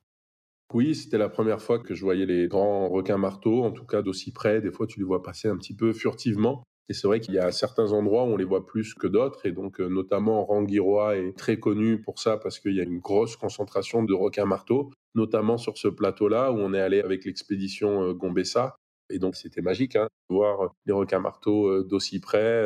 Oui, 0.74 0.94
c'était 0.94 1.18
la 1.18 1.28
première 1.28 1.62
fois 1.62 1.78
que 1.78 1.94
je 1.94 2.02
voyais 2.02 2.26
les 2.26 2.48
grands 2.48 2.88
requins 2.88 3.18
marteaux, 3.18 3.62
en 3.62 3.72
tout 3.72 3.86
cas 3.86 4.02
d'aussi 4.02 4.32
près. 4.32 4.60
Des 4.60 4.70
fois, 4.70 4.86
tu 4.86 4.98
les 4.98 5.04
vois 5.04 5.22
passer 5.22 5.48
un 5.48 5.56
petit 5.56 5.74
peu 5.74 5.92
furtivement. 5.92 6.62
Et 6.90 6.94
c'est 6.94 7.06
vrai 7.06 7.20
qu'il 7.20 7.34
y 7.34 7.38
a 7.38 7.52
certains 7.52 7.92
endroits 7.92 8.24
où 8.24 8.28
on 8.28 8.36
les 8.36 8.44
voit 8.44 8.64
plus 8.64 8.94
que 8.94 9.06
d'autres, 9.06 9.44
et 9.44 9.52
donc 9.52 9.78
euh, 9.80 9.88
notamment 9.88 10.44
Rangiroa 10.46 11.16
est 11.16 11.36
très 11.36 11.58
connu 11.58 12.00
pour 12.00 12.18
ça 12.18 12.38
parce 12.38 12.58
qu'il 12.58 12.74
y 12.74 12.80
a 12.80 12.84
une 12.84 12.98
grosse 12.98 13.36
concentration 13.36 14.02
de 14.02 14.14
requins 14.14 14.46
marteaux, 14.46 14.90
notamment 15.14 15.58
sur 15.58 15.76
ce 15.76 15.88
plateau-là 15.88 16.50
où 16.50 16.56
on 16.56 16.72
est 16.72 16.80
allé 16.80 17.00
avec 17.00 17.26
l'expédition 17.26 18.04
euh, 18.04 18.14
Gombessa. 18.14 18.76
Et 19.10 19.18
donc, 19.18 19.36
c'était 19.36 19.62
magique, 19.62 19.96
hein, 19.96 20.08
voir 20.28 20.74
les 20.84 20.92
requins 20.92 21.18
marteaux 21.18 21.82
d'aussi 21.82 22.20
près. 22.20 22.62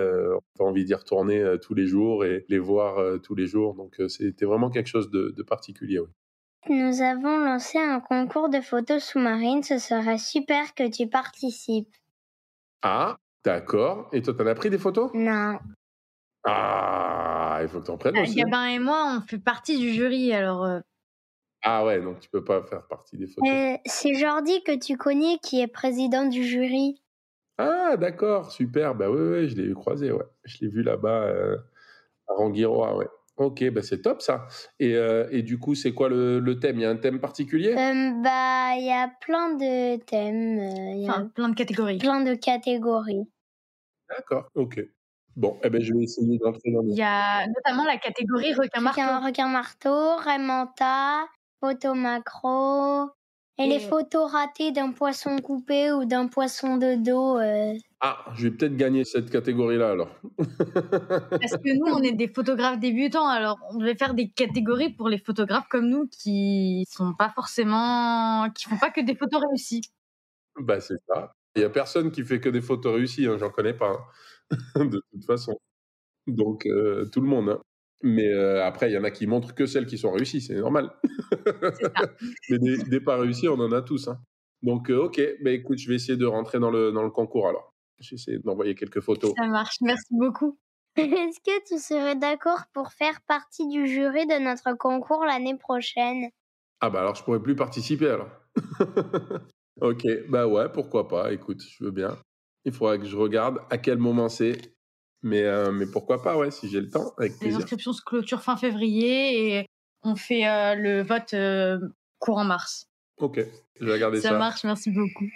on 0.58 0.64
a 0.64 0.68
envie 0.68 0.84
d'y 0.84 0.92
retourner 0.92 1.56
tous 1.62 1.74
les 1.74 1.86
jours 1.86 2.24
et 2.24 2.44
les 2.48 2.58
voir 2.58 3.20
tous 3.20 3.36
les 3.36 3.46
jours. 3.46 3.76
Donc, 3.76 4.02
c'était 4.08 4.44
vraiment 4.44 4.68
quelque 4.68 4.88
chose 4.88 5.08
de, 5.08 5.40
particulier. 5.44 6.00
Nous 6.68 7.00
avons 7.00 7.38
lancé 7.38 7.78
un 7.78 8.00
concours 8.00 8.48
de 8.48 8.60
photos 8.60 9.04
sous-marines. 9.04 9.62
Ce 9.62 9.78
serait 9.78 10.18
super 10.18 10.74
que 10.74 10.90
tu 10.90 11.06
participes. 11.06 11.94
Ah, 12.82 13.18
d'accord. 13.44 14.08
Et 14.12 14.22
toi, 14.22 14.34
t'en 14.34 14.46
as 14.46 14.54
pris 14.54 14.70
des 14.70 14.78
photos? 14.78 15.10
Non. 15.14 15.58
Ah, 16.44 17.60
il 17.62 17.68
faut 17.68 17.80
que 17.80 17.86
t'en 17.86 17.98
prennes 17.98 18.18
aussi. 18.18 18.36
Gabin 18.36 18.66
et 18.66 18.78
moi, 18.78 19.18
on 19.18 19.26
fait 19.26 19.38
partie 19.38 19.78
du 19.78 19.92
jury, 19.92 20.32
alors. 20.32 20.82
Ah 21.62 21.84
ouais, 21.84 22.00
donc 22.00 22.18
tu 22.18 22.28
peux 22.28 22.42
pas 22.42 22.62
faire 22.64 22.86
partie 22.88 23.16
des 23.16 23.28
photos. 23.28 23.48
Euh, 23.48 23.76
c'est 23.86 24.14
Jordi 24.14 24.62
que 24.64 24.76
tu 24.76 24.96
connais 24.96 25.38
qui 25.42 25.60
est 25.60 25.68
président 25.68 26.26
du 26.26 26.44
jury. 26.44 27.00
Ah 27.58 27.96
d'accord, 27.96 28.50
super. 28.50 28.94
Bah 28.96 29.08
oui, 29.10 29.48
je 29.48 29.56
l'ai 29.56 29.72
croisé, 29.72 30.10
ouais. 30.10 30.24
Je 30.44 30.58
l'ai 30.60 30.68
vu 30.68 30.82
là-bas 30.82 31.22
euh, 31.22 31.56
à 32.28 32.34
Rangiroa, 32.34 32.96
ouais. 32.96 33.06
Ok, 33.36 33.64
bah 33.70 33.82
c'est 33.82 34.02
top 34.02 34.20
ça. 34.20 34.46
Et, 34.80 34.94
euh, 34.94 35.28
et 35.30 35.42
du 35.42 35.58
coup, 35.58 35.74
c'est 35.74 35.94
quoi 35.94 36.08
le, 36.08 36.40
le, 36.40 36.58
thème? 36.58 36.78
Il 36.78 36.82
y 36.82 36.84
a 36.84 36.90
un 36.90 36.96
thème 36.96 37.20
particulier? 37.20 37.74
Bah, 37.74 38.74
il 38.76 38.84
y 38.84 38.92
a 38.92 39.10
plein 39.20 39.54
de 39.54 39.96
thèmes. 40.04 40.58
Y 40.98 41.08
a 41.08 41.10
enfin, 41.10 41.30
plein 41.34 41.48
de 41.48 41.54
catégories. 41.54 41.98
Plein 41.98 42.22
de 42.22 42.34
catégories. 42.34 43.28
D'accord, 44.16 44.48
ok. 44.54 44.80
Bon, 45.36 45.58
eh 45.62 45.70
ben, 45.70 45.80
je 45.80 45.94
vais 45.94 46.02
essayer 46.02 46.38
d'entrer 46.38 46.70
dans 46.70 46.82
Il 46.82 46.94
y 46.94 47.02
a 47.02 47.46
notamment 47.46 47.84
la 47.84 47.96
catégorie 47.96 48.52
requin-marteau. 48.52 49.00
Requin-marteau, 49.24 50.16
Raymanta, 50.16 51.26
photo 51.60 51.94
macro, 51.94 53.08
et, 53.58 53.66
les 53.66 53.78
photos 53.78 54.30
ratées 54.30 54.72
d'un 54.72 54.92
poisson 54.92 55.38
coupé 55.38 55.92
ou 55.92 56.04
d'un 56.04 56.26
poisson 56.26 56.76
de 56.76 56.96
dos. 56.96 57.38
Euh. 57.38 57.74
Ah, 58.00 58.24
je 58.34 58.48
vais 58.48 58.50
peut-être 58.50 58.76
gagner 58.76 59.04
cette 59.04 59.30
catégorie-là 59.30 59.92
alors. 59.92 60.10
Parce 60.36 61.56
que 61.56 61.78
nous, 61.78 61.92
on 61.94 62.02
est 62.02 62.12
des 62.12 62.28
photographes 62.28 62.80
débutants, 62.80 63.28
alors 63.28 63.58
on 63.70 63.78
devait 63.78 63.94
faire 63.94 64.14
des 64.14 64.28
catégories 64.30 64.90
pour 64.90 65.08
les 65.08 65.18
photographes 65.18 65.68
comme 65.68 65.88
nous 65.88 66.08
qui 66.08 66.86
sont 66.90 67.14
pas 67.14 67.30
forcément, 67.30 68.50
qui 68.50 68.68
font 68.68 68.78
pas 68.78 68.90
que 68.90 69.00
des 69.00 69.14
photos 69.14 69.42
réussies. 69.48 69.82
Bah 70.56 70.80
c'est 70.80 70.98
ça. 71.08 71.34
Il 71.56 71.62
y 71.62 71.64
a 71.64 71.70
personne 71.70 72.10
qui 72.10 72.24
fait 72.24 72.40
que 72.40 72.48
des 72.48 72.62
photos 72.62 72.94
réussies, 72.94 73.26
hein, 73.26 73.36
j'en 73.38 73.50
connais 73.50 73.74
pas, 73.74 73.92
hein, 74.50 74.50
de 74.84 75.02
toute 75.12 75.24
façon. 75.24 75.58
Donc 76.26 76.66
euh, 76.66 77.06
tout 77.12 77.20
le 77.20 77.26
monde. 77.28 77.50
Hein. 77.50 77.60
Mais 78.02 78.28
euh, 78.28 78.64
après, 78.64 78.90
il 78.90 78.94
y 78.94 78.98
en 78.98 79.04
a 79.04 79.10
qui 79.10 79.26
montrent 79.26 79.54
que 79.54 79.66
celles 79.66 79.86
qui 79.86 79.96
sont 79.96 80.10
réussies, 80.10 80.40
c'est 80.40 80.56
normal. 80.56 80.90
Mais 82.50 82.58
des, 82.58 83.00
pas 83.00 83.16
réussis, 83.16 83.48
on 83.48 83.60
en 83.60 83.70
a 83.70 83.80
tous. 83.80 84.08
Hein. 84.08 84.18
Donc, 84.62 84.90
euh, 84.90 85.04
ok, 85.04 85.20
bah, 85.42 85.50
écoute, 85.50 85.78
je 85.78 85.88
vais 85.88 85.94
essayer 85.94 86.18
de 86.18 86.26
rentrer 86.26 86.58
dans 86.58 86.70
le, 86.70 86.90
dans 86.90 87.02
le 87.02 87.10
concours 87.10 87.48
alors. 87.48 87.72
J'essaie 88.00 88.38
d'envoyer 88.38 88.74
quelques 88.74 89.00
photos. 89.00 89.32
Ça 89.36 89.46
marche, 89.46 89.76
merci 89.80 90.08
beaucoup. 90.10 90.58
Est-ce 90.96 91.40
que 91.40 91.68
tu 91.68 91.78
serais 91.78 92.16
d'accord 92.16 92.64
pour 92.74 92.92
faire 92.92 93.20
partie 93.28 93.68
du 93.68 93.86
jury 93.86 94.26
de 94.26 94.42
notre 94.42 94.76
concours 94.76 95.24
l'année 95.24 95.56
prochaine? 95.56 96.28
Ah 96.80 96.90
bah 96.90 97.00
alors 97.00 97.14
je 97.14 97.22
pourrais 97.22 97.40
plus 97.40 97.54
participer 97.54 98.08
alors. 98.08 98.28
Ok, 99.80 100.06
bah 100.28 100.46
ouais, 100.46 100.68
pourquoi 100.72 101.08
pas, 101.08 101.32
écoute, 101.32 101.62
je 101.62 101.84
veux 101.84 101.90
bien. 101.90 102.18
Il 102.64 102.72
faudra 102.72 102.98
que 102.98 103.06
je 103.06 103.16
regarde 103.16 103.58
à 103.70 103.78
quel 103.78 103.98
moment 103.98 104.28
c'est 104.28 104.72
mais, 105.22 105.44
euh, 105.44 105.70
mais 105.70 105.86
pourquoi 105.86 106.20
pas, 106.20 106.36
ouais, 106.36 106.50
si 106.50 106.68
j'ai 106.68 106.80
le 106.80 106.90
temps, 106.90 107.14
avec 107.16 107.38
plaisir. 107.38 107.58
Les 107.58 107.62
inscriptions 107.62 107.92
se 107.92 108.02
clôturent 108.02 108.42
fin 108.42 108.56
février 108.56 109.56
et 109.56 109.66
on 110.02 110.16
fait 110.16 110.48
euh, 110.48 110.74
le 110.74 111.02
vote 111.02 111.32
euh, 111.34 111.78
courant 112.18 112.44
mars. 112.44 112.88
Ok, 113.18 113.40
je 113.80 113.84
vais 113.84 113.92
regarder 113.92 114.20
ça. 114.20 114.30
Ça 114.30 114.38
marche, 114.38 114.64
merci 114.64 114.90
beaucoup. 114.90 115.28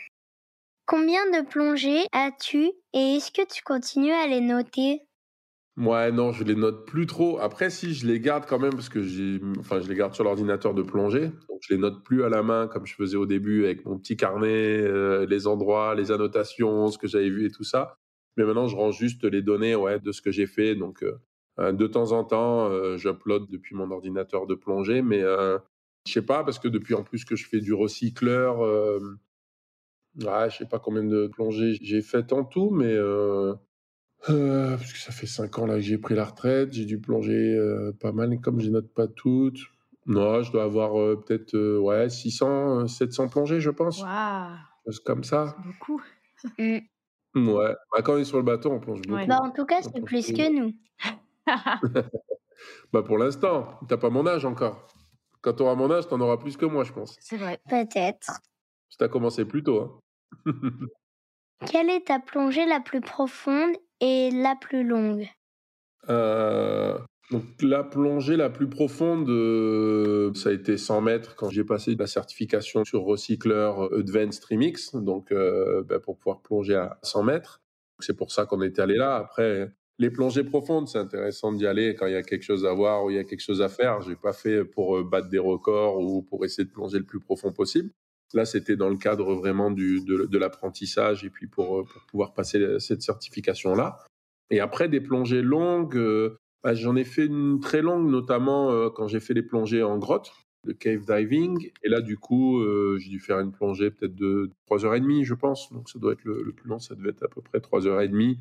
Combien 0.87 1.25
de 1.31 1.47
plongées 1.47 2.05
as-tu 2.13 2.71
et 2.93 3.17
est-ce 3.17 3.31
que 3.31 3.47
tu 3.47 3.63
continues 3.63 4.13
à 4.13 4.27
les 4.27 4.41
noter? 4.41 5.06
Ouais, 5.77 6.11
non, 6.11 6.33
je 6.33 6.43
les 6.43 6.55
note 6.55 6.87
plus 6.87 7.07
trop. 7.07 7.39
Après, 7.39 7.69
si, 7.69 7.93
je 7.93 8.07
les 8.07 8.19
garde 8.19 8.47
quand 8.47 8.59
même 8.59 8.73
parce 8.73 8.89
que 8.89 9.03
j'ai, 9.03 9.41
enfin, 9.59 9.79
je 9.81 9.89
les 9.89 9.95
garde 9.95 10.15
sur 10.15 10.25
l'ordinateur 10.25 10.73
de 10.73 10.83
plongée. 10.83 11.29
Donc, 11.49 11.59
je 11.61 11.75
les 11.75 11.79
note 11.79 12.03
plus 12.03 12.25
à 12.25 12.31
la 12.31 12.43
main 12.43 12.67
comme 12.67 12.87
je 12.87 12.95
faisais 12.95 13.17
au 13.19 13.27
début 13.27 13.65
avec 13.65 13.85
mon 13.85 13.99
petit 13.99 14.17
carnet, 14.17 14.89
les 15.27 15.47
endroits, 15.47 15.95
les 15.95 16.11
annotations, 16.13 16.89
ce 16.91 16.97
que 16.97 17.07
j'avais 17.07 17.29
vu 17.29 17.45
et 17.45 17.51
tout 17.51 17.65
ça. 17.65 17.99
Mais 18.39 18.45
maintenant, 18.45 18.69
je 18.69 18.77
rends 18.77 18.91
juste 18.91 19.25
les 19.25 19.43
données 19.43 19.75
ouais, 19.75 20.01
de 20.01 20.13
ce 20.13 20.23
que 20.23 20.31
j'ai 20.31 20.47
fait. 20.47 20.75
Donc, 20.75 21.03
euh, 21.03 21.19
euh, 21.59 21.73
de 21.73 21.87
temps 21.87 22.13
en 22.13 22.25
temps, 22.25 22.71
euh, 22.71 22.97
j'upload 22.97 23.47
depuis 23.51 23.75
mon 23.75 23.91
ordinateur 23.91 24.47
de 24.47 24.55
plongée. 24.55 25.03
Mais 25.03 25.23
euh, 25.23 25.59
je 26.07 26.13
sais 26.15 26.23
pas, 26.23 26.43
parce 26.43 26.59
que 26.59 26.69
depuis 26.69 26.95
en 26.95 27.03
plus 27.03 27.25
que 27.27 27.37
je 27.37 27.47
fais 27.47 27.61
du 27.61 27.75
recycleur, 27.75 28.65
euh, 28.65 28.99
ouais, 30.23 30.51
je 30.51 30.57
sais 30.59 30.67
pas 30.69 30.79
combien 30.79 31.05
de 31.05 31.27
plongées 31.27 31.77
j'ai 31.83 32.03
fait 32.03 32.33
en 32.33 32.45
tout, 32.45 32.71
mais 32.71 32.95
parce 34.27 34.93
que 34.93 34.99
ça 34.99 35.13
fait 35.13 35.27
cinq 35.27 35.59
ans 35.59 35.67
là 35.67 35.75
que 35.75 35.81
j'ai 35.81 35.99
pris 35.99 36.15
la 36.15 36.25
retraite, 36.25 36.73
j'ai 36.73 36.85
dû 36.85 36.99
plonger 36.99 37.59
pas 38.01 38.13
mal. 38.13 38.41
comme 38.41 38.61
je 38.61 38.71
note 38.71 38.93
pas 38.93 39.07
toutes, 39.07 39.61
non, 40.07 40.43
je 40.43 40.53
dois 40.53 40.65
avoir 40.65 40.93
peut-être 41.25 41.79
ouais 41.79 42.09
600, 42.09 42.87
700 42.89 43.29
plongées, 43.29 43.61
je 43.61 43.71
pense. 43.71 44.03
Waouh. 44.03 44.93
comme 45.05 45.25
ça. 45.25 45.57
Beaucoup. 45.65 46.03
Mmh. 47.37 47.51
Ouais, 47.51 47.75
bah, 47.93 48.01
quand 48.03 48.15
on 48.15 48.17
est 48.17 48.25
sur 48.25 48.39
le 48.39 48.45
bateau, 48.45 48.71
on 48.71 48.81
plonge 48.81 49.03
beaucoup. 49.03 49.27
Bah, 49.27 49.41
en 49.43 49.51
tout 49.51 49.67
cas, 49.67 49.83
c'est 49.83 50.01
plus 50.01 50.33
que 50.33 50.59
nous. 50.59 50.73
bah, 52.93 53.03
pour 53.03 53.19
l'instant, 53.19 53.79
t'as 53.87 53.99
pas 53.99 54.09
mon 54.09 54.27
âge 54.27 54.47
encore. 54.47 54.89
Quand 55.43 55.53
tu 55.53 55.63
auras 55.63 55.75
mon 55.75 55.91
âge, 55.91 56.09
t'en 56.09 56.19
auras 56.19 56.39
plus 56.39 56.57
que 56.57 56.65
moi, 56.65 56.83
je 56.83 56.95
pense. 56.95 57.15
C'est 57.21 57.37
vrai. 57.37 57.61
Peut-être. 57.69 58.41
Tu 58.89 59.05
as 59.05 59.09
commencé 59.09 59.45
plus 59.45 59.63
tôt. 59.63 60.01
Hein. 60.47 60.53
Quelle 61.67 61.91
est 61.91 62.07
ta 62.07 62.21
plongée 62.21 62.65
la 62.65 62.81
plus 62.81 63.03
profonde 63.03 63.77
et 64.01 64.31
la 64.31 64.57
plus 64.61 64.85
longue? 64.85 65.29
Euh, 66.09 66.99
donc 67.31 67.43
la 67.61 67.83
plongée 67.83 68.37
la 68.37 68.51
plus 68.51 68.69
profonde, 68.69 69.29
euh, 69.29 70.33
ça 70.35 70.51
a 70.51 70.53
été 70.53 70.79
100 70.79 71.01
mètres 71.01 71.35
quand 71.37 71.51
j'ai 71.51 71.65
passé 71.65 71.95
la 71.97 72.07
certification 72.07 72.85
sur 72.85 73.03
recycleur 73.03 73.85
euh, 73.85 74.01
Advanced 74.01 74.45
Remix, 74.45 74.95
donc 74.95 75.33
ben, 75.33 75.99
pour 76.01 76.19
pouvoir 76.19 76.43
plonger 76.43 76.77
à 76.77 76.99
100 77.03 77.23
mètres. 77.25 77.61
C'est 77.99 78.17
pour 78.17 78.31
ça 78.31 78.45
qu'on 78.45 78.63
était 78.63 78.83
allé 78.83 78.97
là. 78.97 79.17
Après, 79.17 79.73
les 79.99 80.11
plongées 80.11 80.45
profondes, 80.45 80.87
c'est 80.87 80.99
intéressant 80.99 81.53
d'y 81.53 81.67
aller 81.67 81.95
quand 81.95 82.07
il 82.07 82.13
y 82.13 82.17
a 82.17 82.23
quelque 82.23 82.43
chose 82.43 82.67
à 82.67 82.75
voir 82.75 83.05
ou 83.05 83.11
il 83.11 83.17
y 83.17 83.19
a 83.19 83.25
quelque 83.25 83.41
chose 83.41 83.63
à 83.63 83.71
faire. 83.71 84.03
J'ai 84.03 84.17
pas 84.17 84.35
fait 84.35 84.65
pour 84.65 85.03
battre 85.03 85.31
des 85.31 85.39
records 85.39 85.99
ou 85.99 86.23
pour 86.23 86.45
essayer 86.45 86.65
de 86.65 86.71
plonger 86.71 86.99
le 86.99 87.07
plus 87.07 87.21
profond 87.21 87.53
possible. 87.53 87.91
Là, 88.35 88.45
c'était 88.45 88.77
dans 88.77 88.89
le 88.89 88.97
cadre 88.97 89.35
vraiment 89.35 89.71
du, 89.71 90.01
de, 90.05 90.27
de 90.27 90.39
l'apprentissage 90.39 91.25
et 91.25 91.31
puis 91.31 91.47
pour, 91.47 91.85
pour 91.85 92.03
pouvoir 92.11 92.35
passer 92.35 92.79
cette 92.81 93.03
certification-là. 93.03 93.99
Et 94.51 94.61
après, 94.61 94.89
des 94.89 95.01
plongées 95.01 95.43
longues, 95.43 95.97
bah, 96.67 96.75
j'en 96.75 96.97
ai 96.97 97.05
fait 97.05 97.27
une 97.27 97.61
très 97.61 97.81
longue, 97.81 98.11
notamment 98.11 98.73
euh, 98.73 98.91
quand 98.91 99.07
j'ai 99.07 99.21
fait 99.21 99.35
les 99.35 99.43
plongées 99.45 99.85
en 99.85 99.99
grotte, 99.99 100.33
le 100.65 100.75
cave 100.75 101.05
diving. 101.07 101.71
Et 101.85 101.89
là, 101.89 102.01
du 102.01 102.19
coup, 102.19 102.59
euh, 102.59 102.99
j'ai 102.99 103.09
dû 103.09 103.21
faire 103.21 103.39
une 103.39 103.53
plongée 103.53 103.93
peut-être 103.93 104.17
de 104.17 104.51
3h30, 104.69 105.23
je 105.23 105.35
pense. 105.35 105.73
Donc, 105.73 105.89
ça 105.89 106.01
doit 106.01 106.15
être 106.15 106.25
le, 106.25 106.53
plus 106.53 106.69
long, 106.69 106.81
ça 106.81 106.97
devait 106.97 107.11
être 107.11 107.23
à 107.23 107.29
peu 107.29 107.41
près 107.41 107.59
3h30. 107.59 108.39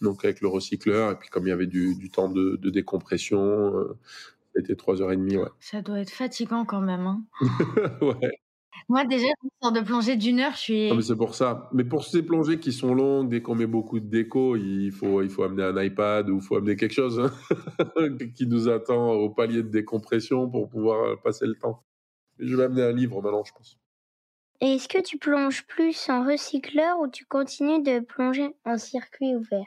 Donc, 0.00 0.24
avec 0.24 0.40
le 0.40 0.48
recycleur. 0.48 1.12
Et 1.12 1.14
puis, 1.14 1.28
comme 1.28 1.46
il 1.46 1.50
y 1.50 1.52
avait 1.52 1.68
du, 1.68 2.10
temps 2.10 2.28
de, 2.28 2.56
décompression, 2.68 3.78
euh, 3.78 3.96
c'était 4.56 4.74
3h30, 4.74 5.36
ouais. 5.36 5.48
Ça 5.60 5.80
doit 5.80 6.00
être 6.00 6.10
fatigant 6.10 6.64
quand 6.64 6.80
même. 6.80 7.06
Hein. 7.06 7.22
ouais. 8.02 8.40
Moi, 8.88 9.04
déjà, 9.04 9.26
une 9.42 9.50
sorte 9.62 9.76
de 9.76 9.80
plongée 9.82 10.16
d'une 10.16 10.40
heure, 10.40 10.52
je 10.52 10.58
suis. 10.58 10.92
mais 10.94 11.02
c'est 11.02 11.16
pour 11.16 11.34
ça. 11.34 11.68
Mais 11.72 11.84
pour 11.84 12.04
ces 12.04 12.22
plongées 12.22 12.58
qui 12.58 12.72
sont 12.72 12.94
longues, 12.94 13.28
dès 13.28 13.42
qu'on 13.42 13.54
met 13.54 13.66
beaucoup 13.66 14.00
de 14.00 14.06
déco, 14.06 14.56
il 14.56 14.90
faut, 14.92 15.20
il 15.22 15.28
faut 15.28 15.42
amener 15.42 15.62
un 15.64 15.82
iPad 15.82 16.30
ou 16.30 16.36
il 16.36 16.42
faut 16.42 16.56
amener 16.56 16.74
quelque 16.76 16.94
chose 16.94 17.20
hein, 17.20 17.30
qui 18.34 18.46
nous 18.46 18.68
attend 18.68 19.12
au 19.12 19.28
palier 19.30 19.62
de 19.62 19.68
décompression 19.68 20.48
pour 20.48 20.68
pouvoir 20.70 21.04
euh, 21.04 21.16
passer 21.22 21.46
le 21.46 21.54
temps. 21.54 21.84
Je 22.38 22.56
vais 22.56 22.64
amener 22.64 22.82
un 22.82 22.92
livre 22.92 23.20
maintenant, 23.20 23.44
je 23.44 23.52
pense. 23.52 23.78
Et 24.60 24.74
est-ce 24.74 24.88
que 24.88 25.02
tu 25.02 25.18
plonges 25.18 25.66
plus 25.66 26.08
en 26.08 26.24
recycleur 26.24 26.98
ou 27.00 27.08
tu 27.08 27.24
continues 27.26 27.82
de 27.82 28.00
plonger 28.00 28.54
en 28.64 28.78
circuit 28.78 29.36
ouvert? 29.36 29.66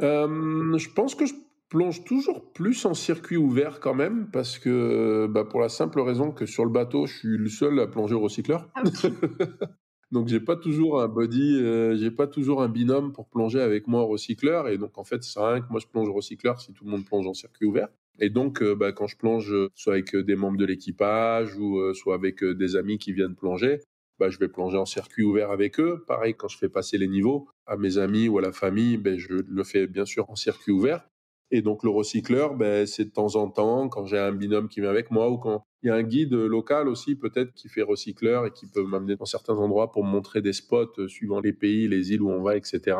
Euh, 0.00 0.78
Je 0.78 0.88
pense 0.90 1.14
que 1.14 1.26
je 1.26 1.34
plonge 1.72 2.04
toujours 2.04 2.52
plus 2.52 2.84
en 2.84 2.92
circuit 2.92 3.38
ouvert 3.38 3.80
quand 3.80 3.94
même, 3.94 4.28
parce 4.30 4.58
que 4.58 5.26
bah, 5.26 5.46
pour 5.46 5.58
la 5.58 5.70
simple 5.70 6.00
raison 6.00 6.30
que 6.30 6.44
sur 6.44 6.66
le 6.66 6.70
bateau, 6.70 7.06
je 7.06 7.16
suis 7.16 7.38
le 7.38 7.48
seul 7.48 7.80
à 7.80 7.86
plonger 7.86 8.14
au 8.14 8.20
recycleur. 8.20 8.68
Ah, 8.74 8.82
donc 10.12 10.28
j'ai 10.28 10.40
pas 10.40 10.56
toujours 10.56 11.00
un 11.00 11.08
body, 11.08 11.56
euh, 11.62 11.96
j'ai 11.96 12.10
pas 12.10 12.26
toujours 12.26 12.60
un 12.60 12.68
binôme 12.68 13.14
pour 13.14 13.26
plonger 13.26 13.62
avec 13.62 13.86
moi 13.86 14.02
au 14.02 14.08
recycleur. 14.08 14.68
Et 14.68 14.76
donc 14.76 14.98
en 14.98 15.04
fait, 15.04 15.22
c'est 15.22 15.40
rien 15.40 15.62
que 15.62 15.70
moi 15.70 15.80
je 15.80 15.86
plonge 15.86 16.10
au 16.10 16.12
recycleur 16.12 16.60
si 16.60 16.74
tout 16.74 16.84
le 16.84 16.90
monde 16.90 17.06
plonge 17.06 17.26
en 17.26 17.32
circuit 17.32 17.64
ouvert. 17.64 17.88
Et 18.18 18.28
donc 18.28 18.60
euh, 18.60 18.74
bah, 18.74 18.92
quand 18.92 19.06
je 19.06 19.16
plonge, 19.16 19.54
soit 19.74 19.94
avec 19.94 20.14
des 20.14 20.36
membres 20.36 20.58
de 20.58 20.66
l'équipage 20.66 21.56
ou 21.56 21.78
euh, 21.78 21.94
soit 21.94 22.16
avec 22.16 22.44
des 22.44 22.76
amis 22.76 22.98
qui 22.98 23.14
viennent 23.14 23.34
plonger, 23.34 23.80
bah, 24.18 24.28
je 24.28 24.38
vais 24.38 24.48
plonger 24.48 24.76
en 24.76 24.84
circuit 24.84 25.22
ouvert 25.22 25.50
avec 25.50 25.80
eux. 25.80 26.04
Pareil, 26.06 26.34
quand 26.34 26.48
je 26.48 26.58
fais 26.58 26.68
passer 26.68 26.98
les 26.98 27.08
niveaux 27.08 27.48
à 27.64 27.78
mes 27.78 27.96
amis 27.96 28.28
ou 28.28 28.36
à 28.36 28.42
la 28.42 28.52
famille, 28.52 28.98
ben, 28.98 29.18
je 29.18 29.32
le 29.32 29.64
fais 29.64 29.86
bien 29.86 30.04
sûr 30.04 30.28
en 30.28 30.36
circuit 30.36 30.70
ouvert. 30.70 31.08
Et 31.54 31.60
donc 31.60 31.84
le 31.84 31.90
recycleur, 31.90 32.54
ben, 32.54 32.86
c'est 32.86 33.04
de 33.04 33.10
temps 33.10 33.36
en 33.36 33.48
temps, 33.50 33.90
quand 33.90 34.06
j'ai 34.06 34.18
un 34.18 34.32
binôme 34.32 34.68
qui 34.68 34.80
vient 34.80 34.88
avec 34.88 35.10
moi 35.10 35.28
ou 35.30 35.36
quand 35.36 35.62
Il 35.82 35.88
y 35.88 35.90
a 35.90 35.94
un 35.94 36.02
guide 36.02 36.32
local 36.32 36.88
aussi, 36.88 37.14
peut-être, 37.14 37.52
qui 37.52 37.68
fait 37.68 37.82
recycleur 37.82 38.46
et 38.46 38.52
qui 38.52 38.66
peut 38.66 38.82
m'amener 38.82 39.16
dans 39.16 39.26
certains 39.26 39.56
endroits 39.56 39.92
pour 39.92 40.02
me 40.02 40.10
montrer 40.10 40.40
des 40.40 40.54
spots 40.54 40.98
euh, 40.98 41.08
suivant 41.08 41.40
les 41.40 41.52
pays, 41.52 41.88
les 41.88 42.12
îles 42.12 42.22
où 42.22 42.30
on 42.30 42.40
va, 42.40 42.56
etc. 42.56 42.96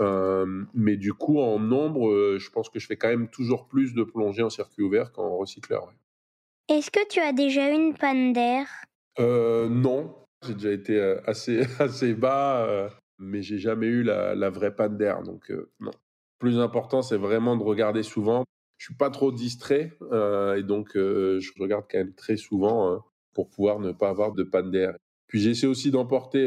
Euh, 0.00 0.64
mais 0.72 0.96
du 0.96 1.12
coup, 1.12 1.38
en 1.38 1.58
nombre, 1.58 2.08
euh, 2.08 2.38
je 2.38 2.50
pense 2.50 2.70
que 2.70 2.78
je 2.78 2.86
fais 2.86 2.96
quand 2.96 3.08
même 3.08 3.28
toujours 3.28 3.68
plus 3.68 3.92
de 3.92 4.04
plongée 4.04 4.42
en 4.42 4.50
circuit 4.50 4.82
ouvert 4.82 5.12
qu'en 5.12 5.36
recycleur. 5.36 5.92
Est-ce 6.70 6.90
que 6.90 7.06
tu 7.08 7.20
as 7.20 7.34
déjà 7.34 7.70
eu 7.70 7.74
une 7.74 7.92
panne 7.92 8.32
d'air? 8.32 8.68
Non, 9.18 10.14
j'ai 10.46 10.54
déjà 10.54 10.72
été 10.72 10.98
assez, 11.26 11.60
assez 11.78 12.14
bas, 12.14 12.88
mais 13.18 13.42
j'ai 13.42 13.58
jamais 13.58 13.88
eu 13.88 14.02
la, 14.02 14.34
la 14.34 14.48
vraie 14.48 14.74
panne 14.74 14.96
d'air. 14.96 15.22
Donc, 15.22 15.52
non. 15.78 15.92
Plus 16.42 16.58
important, 16.58 17.02
c'est 17.02 17.16
vraiment 17.16 17.56
de 17.56 17.62
regarder 17.62 18.02
souvent 18.02 18.44
je 18.76 18.86
suis 18.86 18.96
pas 18.96 19.10
trop 19.10 19.30
distrait 19.30 19.96
euh, 20.10 20.56
et 20.56 20.64
donc 20.64 20.96
euh, 20.96 21.38
je 21.38 21.52
regarde 21.60 21.84
quand 21.88 21.98
même 21.98 22.14
très 22.14 22.36
souvent 22.36 22.92
euh, 22.92 22.98
pour 23.32 23.48
pouvoir 23.48 23.78
ne 23.78 23.92
pas 23.92 24.08
avoir 24.08 24.32
de 24.32 24.42
panne 24.42 24.72
d'air. 24.72 24.96
Puis 25.28 25.38
j'essaie 25.38 25.68
aussi 25.68 25.92
d'emporter 25.92 26.44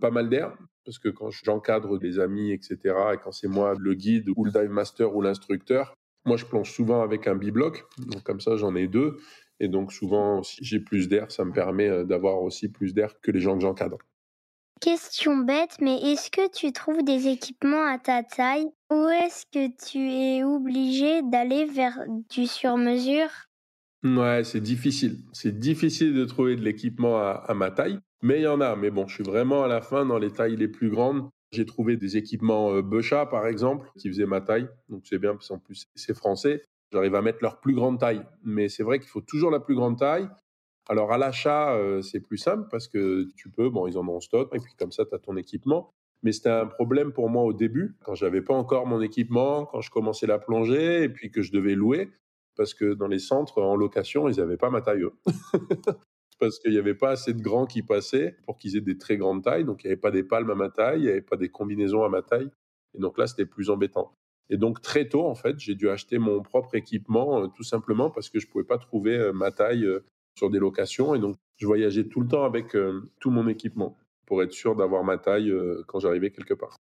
pas 0.00 0.10
mal 0.10 0.28
d'air 0.28 0.58
parce 0.84 0.98
que 0.98 1.10
quand 1.10 1.30
j'encadre 1.30 2.00
des 2.00 2.18
amis, 2.18 2.50
etc., 2.50 2.76
et 3.14 3.18
quand 3.22 3.30
c'est 3.30 3.46
moi 3.46 3.74
le 3.78 3.94
guide 3.94 4.30
ou 4.34 4.44
le 4.44 4.50
dive 4.50 4.68
master 4.68 5.14
ou 5.14 5.22
l'instructeur, 5.22 5.94
moi 6.24 6.36
je 6.36 6.44
plonge 6.44 6.72
souvent 6.72 7.00
avec 7.00 7.28
un 7.28 7.36
bibloc, 7.36 7.84
donc 7.98 8.24
comme 8.24 8.40
ça 8.40 8.56
j'en 8.56 8.74
ai 8.74 8.88
deux, 8.88 9.18
et 9.60 9.68
donc 9.68 9.92
souvent 9.92 10.42
si 10.42 10.64
j'ai 10.64 10.80
plus 10.80 11.08
d'air, 11.08 11.30
ça 11.30 11.44
me 11.44 11.52
permet 11.52 12.04
d'avoir 12.04 12.42
aussi 12.42 12.68
plus 12.68 12.94
d'air 12.94 13.14
que 13.20 13.30
les 13.30 13.40
gens 13.40 13.54
que 13.54 13.62
j'encadre. 13.62 13.98
Question 14.84 15.38
bête, 15.38 15.78
mais 15.80 15.96
est-ce 16.12 16.30
que 16.30 16.52
tu 16.52 16.70
trouves 16.70 17.02
des 17.02 17.28
équipements 17.28 17.86
à 17.86 17.98
ta 17.98 18.22
taille 18.22 18.66
ou 18.92 19.08
est-ce 19.08 19.46
que 19.46 19.74
tu 19.82 19.98
es 19.98 20.44
obligé 20.44 21.22
d'aller 21.22 21.64
vers 21.64 21.98
du 22.28 22.46
sur-mesure? 22.46 23.30
Ouais, 24.02 24.44
c'est 24.44 24.60
difficile. 24.60 25.20
C'est 25.32 25.58
difficile 25.58 26.12
de 26.12 26.26
trouver 26.26 26.56
de 26.56 26.60
l'équipement 26.60 27.16
à, 27.16 27.54
ma 27.54 27.70
taille, 27.70 27.98
mais 28.20 28.40
il 28.40 28.42
y 28.42 28.46
en 28.46 28.60
a. 28.60 28.76
Mais 28.76 28.90
bon, 28.90 29.06
je 29.06 29.14
suis 29.14 29.24
vraiment 29.24 29.64
à 29.64 29.68
la 29.68 29.80
fin 29.80 30.04
dans 30.04 30.18
les 30.18 30.30
tailles 30.30 30.56
les 30.56 30.68
plus 30.68 30.90
grandes. 30.90 31.30
J'ai 31.50 31.64
trouvé 31.64 31.96
des 31.96 32.18
équipements 32.18 32.74
euh, 32.74 32.82
par 33.30 33.46
exemple, 33.46 33.90
qui 33.96 34.08
faisaient 34.08 34.26
ma 34.26 34.42
taille. 34.42 34.68
Donc 34.90 35.04
c'est 35.04 35.18
bien, 35.18 35.32
parce 35.32 35.48
qu'en 35.48 35.58
plus, 35.58 35.86
c'est 35.94 36.14
français. 36.14 36.62
J'arrive 36.92 37.14
à 37.14 37.22
mettre 37.22 37.38
leur 37.40 37.58
plus 37.58 37.72
grande 37.72 37.98
taille. 37.98 38.22
Mais 38.42 38.68
c'est 38.68 38.82
vrai 38.82 38.98
qu'il 38.98 39.08
faut 39.08 39.22
toujours 39.22 39.50
la 39.50 39.60
plus 39.60 39.76
grande 39.76 39.98
taille. 39.98 40.28
Alors 40.88 41.12
à 41.12 41.18
l'achat, 41.18 41.78
c'est 42.02 42.20
plus 42.20 42.36
simple 42.36 42.68
parce 42.70 42.88
que 42.88 43.26
tu 43.36 43.50
peux, 43.50 43.70
bon, 43.70 43.86
ils 43.86 43.96
en 43.96 44.06
ont 44.08 44.16
en 44.16 44.20
stock 44.20 44.50
et 44.54 44.58
puis 44.58 44.74
comme 44.78 44.92
ça, 44.92 45.04
tu 45.04 45.14
as 45.14 45.18
ton 45.18 45.36
équipement. 45.36 45.90
Mais 46.24 46.32
c'était 46.32 46.50
un 46.50 46.66
problème 46.66 47.12
pour 47.12 47.28
moi 47.28 47.44
au 47.44 47.52
début, 47.52 47.96
quand 48.02 48.14
j'avais 48.14 48.40
pas 48.40 48.54
encore 48.54 48.86
mon 48.86 49.02
équipement, 49.02 49.66
quand 49.66 49.82
je 49.82 49.90
commençais 49.90 50.26
la 50.26 50.38
plongée 50.38 51.02
et 51.02 51.08
puis 51.10 51.30
que 51.30 51.42
je 51.42 51.52
devais 51.52 51.74
louer, 51.74 52.10
parce 52.56 52.72
que 52.72 52.94
dans 52.94 53.08
les 53.08 53.18
centres 53.18 53.60
en 53.60 53.76
location, 53.76 54.28
ils 54.28 54.38
n'avaient 54.38 54.56
pas 54.56 54.70
ma 54.70 54.80
taille. 54.80 55.04
parce 56.40 56.58
qu'il 56.58 56.72
n'y 56.72 56.78
avait 56.78 56.94
pas 56.94 57.10
assez 57.10 57.34
de 57.34 57.42
grands 57.42 57.66
qui 57.66 57.82
passaient 57.82 58.36
pour 58.46 58.58
qu'ils 58.58 58.76
aient 58.76 58.80
des 58.80 58.96
très 58.96 59.18
grandes 59.18 59.44
tailles. 59.44 59.64
Donc 59.64 59.84
il 59.84 59.86
n'y 59.86 59.92
avait 59.92 60.00
pas 60.00 60.10
des 60.10 60.24
palmes 60.24 60.50
à 60.50 60.54
ma 60.54 60.70
taille, 60.70 61.00
il 61.00 61.04
n'y 61.04 61.10
avait 61.10 61.20
pas 61.20 61.36
des 61.36 61.50
combinaisons 61.50 62.04
à 62.04 62.08
ma 62.08 62.22
taille. 62.22 62.50
Et 62.94 63.00
donc 63.00 63.18
là, 63.18 63.26
c'était 63.26 63.46
plus 63.46 63.68
embêtant. 63.68 64.14
Et 64.48 64.56
donc 64.56 64.80
très 64.80 65.08
tôt, 65.08 65.26
en 65.26 65.34
fait, 65.34 65.58
j'ai 65.58 65.74
dû 65.74 65.90
acheter 65.90 66.18
mon 66.18 66.42
propre 66.42 66.74
équipement, 66.74 67.48
tout 67.48 67.62
simplement 67.64 68.10
parce 68.10 68.30
que 68.30 68.38
je 68.40 68.46
ne 68.46 68.50
pouvais 68.50 68.64
pas 68.64 68.78
trouver 68.78 69.30
ma 69.34 69.50
taille 69.50 69.86
sur 70.34 70.50
des 70.50 70.58
locations. 70.58 71.14
Et 71.14 71.18
donc, 71.18 71.36
je 71.56 71.66
voyageais 71.66 72.04
tout 72.04 72.20
le 72.20 72.28
temps 72.28 72.44
avec 72.44 72.74
euh, 72.74 73.10
tout 73.20 73.30
mon 73.30 73.48
équipement 73.48 73.96
pour 74.26 74.42
être 74.42 74.52
sûr 74.52 74.74
d'avoir 74.74 75.04
ma 75.04 75.18
taille 75.18 75.50
euh, 75.50 75.82
quand 75.86 76.00
j'arrivais 76.00 76.30
quelque 76.30 76.54
part. 76.54 76.76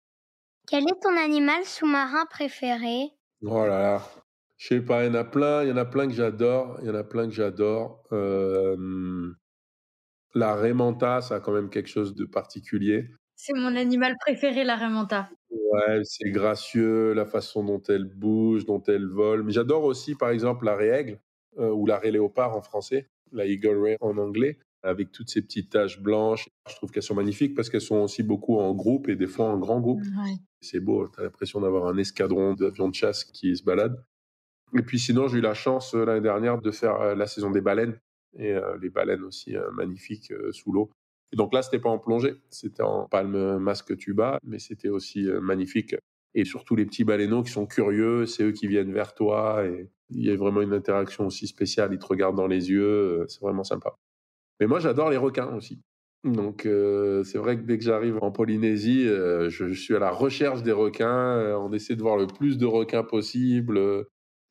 Quel 0.67 0.85
est 0.85 1.01
ton 1.03 1.17
animal 1.17 1.65
sous-marin 1.65 2.25
préféré? 2.27 3.11
Oh 3.45 3.67
là 3.67 3.79
là, 3.81 4.03
je 4.57 4.69
sais 4.69 4.81
pas, 4.81 5.05
il 5.05 5.09
y 5.09 5.11
en 5.11 5.15
a 5.15 5.25
plein, 5.25 5.65
il 5.65 5.69
y 5.69 5.73
en 5.73 5.77
a 5.77 5.85
plein 5.85 6.07
que 6.07 6.15
j'adore, 6.15 6.79
il 6.81 6.87
y 6.87 6.91
en 6.91 6.95
a 6.95 7.03
plein 7.03 7.27
que 7.27 7.35
j'adore. 7.35 8.05
Euh, 8.13 9.33
la 10.35 10.55
Raymanta, 10.55 11.21
ça 11.21 11.37
a 11.37 11.41
quand 11.41 11.53
même 11.53 11.69
quelque 11.69 11.89
chose 11.89 12.15
de 12.15 12.25
particulier. 12.25 13.11
C'est 13.35 13.55
mon 13.55 13.75
animal 13.75 14.17
préféré, 14.21 14.63
la 14.63 14.77
Raymanta. 14.77 15.29
Ouais, 15.51 16.01
c'est 16.05 16.31
gracieux, 16.31 17.13
la 17.13 17.27
façon 17.27 17.65
dont 17.65 17.83
elle 17.89 18.05
bouge, 18.05 18.65
dont 18.65 18.83
elle 18.87 19.09
vole. 19.09 19.43
Mais 19.43 19.53
j'adore 19.53 19.83
aussi, 19.83 20.15
par 20.15 20.31
exemple, 20.31 20.65
la 20.65 20.77
Réaigle, 20.77 21.21
ou 21.59 21.85
la 21.85 21.99
Ré 21.99 22.13
Léopard 22.13 22.57
en 22.57 22.63
français 22.63 23.11
la 23.33 23.47
Eagle 23.47 23.79
Ray 23.79 23.97
en 24.01 24.19
anglais, 24.19 24.59
avec 24.83 25.13
toutes 25.13 25.31
ces 25.31 25.43
petites 25.43 25.71
taches 25.71 26.01
blanches. 26.01 26.49
Je 26.69 26.75
trouve 26.77 26.91
qu'elles 26.91 27.03
sont 27.03 27.15
magnifiques 27.15 27.55
parce 27.55 27.71
qu'elles 27.71 27.81
sont 27.81 28.03
aussi 28.03 28.23
beaucoup 28.23 28.59
en 28.59 28.75
groupe 28.75 29.09
et 29.09 29.17
des 29.17 29.27
fois 29.27 29.47
en 29.47 29.59
grand 29.59 29.81
groupe. 29.81 30.03
C'est 30.61 30.81
beau, 30.81 31.09
tu 31.09 31.21
as 31.21 31.25
l'impression 31.25 31.61
d'avoir 31.61 31.87
un 31.87 31.97
escadron 31.97 32.55
d'avions 32.55 32.89
de 32.89 32.95
chasse 32.95 33.25
qui 33.25 33.57
se 33.57 33.65
balade. 33.65 34.03
Et 34.75 34.83
puis 34.83 34.99
sinon, 34.99 35.29
j'ai 35.29 35.39
eu 35.39 35.43
la 35.43 35.55
chance 35.55 35.95
euh, 35.95 36.05
l'année 36.05 36.21
dernière 36.21 36.59
de 36.61 36.71
faire 36.71 37.01
euh, 37.01 37.15
la 37.15 37.27
saison 37.27 37.51
des 37.51 37.61
baleines 37.61 37.99
et 38.39 38.53
euh, 38.53 38.79
les 38.81 38.89
baleines 38.89 39.23
aussi 39.23 39.55
magnifiques 39.73 40.33
sous 40.53 40.73
l'eau. 40.73 40.91
Et 41.33 41.37
donc 41.37 41.53
là, 41.53 41.63
c'était 41.63 41.79
pas 41.79 41.91
en 41.91 41.99
plongée, 41.99 42.35
c'était 42.51 42.83
en 42.83 43.07
palme 43.09 43.59
masque 43.59 43.97
tuba, 43.97 44.39
mais 44.43 44.59
c'était 44.59 44.89
aussi 44.89 45.27
magnifique. 45.41 45.95
Et 46.35 46.45
surtout 46.45 46.77
les 46.77 46.87
petits 46.87 47.05
baleineaux 47.05 47.43
qui 47.43 47.53
sont 47.53 47.67
curieux, 47.67 48.27
c'est 48.27 48.43
eux 48.45 48.53
qui 48.53 48.67
viennent 48.67 48.93
vers 48.93 49.15
toi 49.15 49.65
et 49.67 49.91
il 50.15 50.25
y 50.25 50.31
a 50.31 50.37
vraiment 50.37 50.63
une 50.63 50.73
interaction 50.73 51.27
aussi 51.27 51.47
spéciale. 51.47 51.91
Ils 51.93 51.99
te 51.99 52.07
regardent 52.07 52.37
dans 52.37 52.47
les 52.47 52.71
yeux, 52.71 52.83
euh, 52.83 53.25
c'est 53.29 53.41
vraiment 53.41 53.65
sympa. 53.65 53.97
Mais 54.61 54.67
moi, 54.67 54.81
j'adore 54.81 55.11
les 55.11 55.17
requins 55.17 55.55
aussi. 55.55 55.81
Donc, 56.25 56.67
euh, 56.67 57.25
c'est 57.25 57.39
vrai 57.39 57.57
que 57.57 57.63
dès 57.63 57.79
que 57.79 57.85
j'arrive 57.85 58.19
en 58.23 58.31
Polynésie, 58.31 59.09
euh, 59.09 59.51
je, 59.51 59.73
suis 59.73 59.97
à 59.97 59.99
la 59.99 60.11
recherche 60.11 60.63
des 60.63 60.73
requins. 60.73 61.57
on 61.59 61.73
essaie 61.73 61.97
de 61.97 62.03
voir 62.03 62.17
le 62.17 62.27
plus 62.27 62.59
de 62.59 62.67
requins 62.67 63.03
possible. 63.03 63.81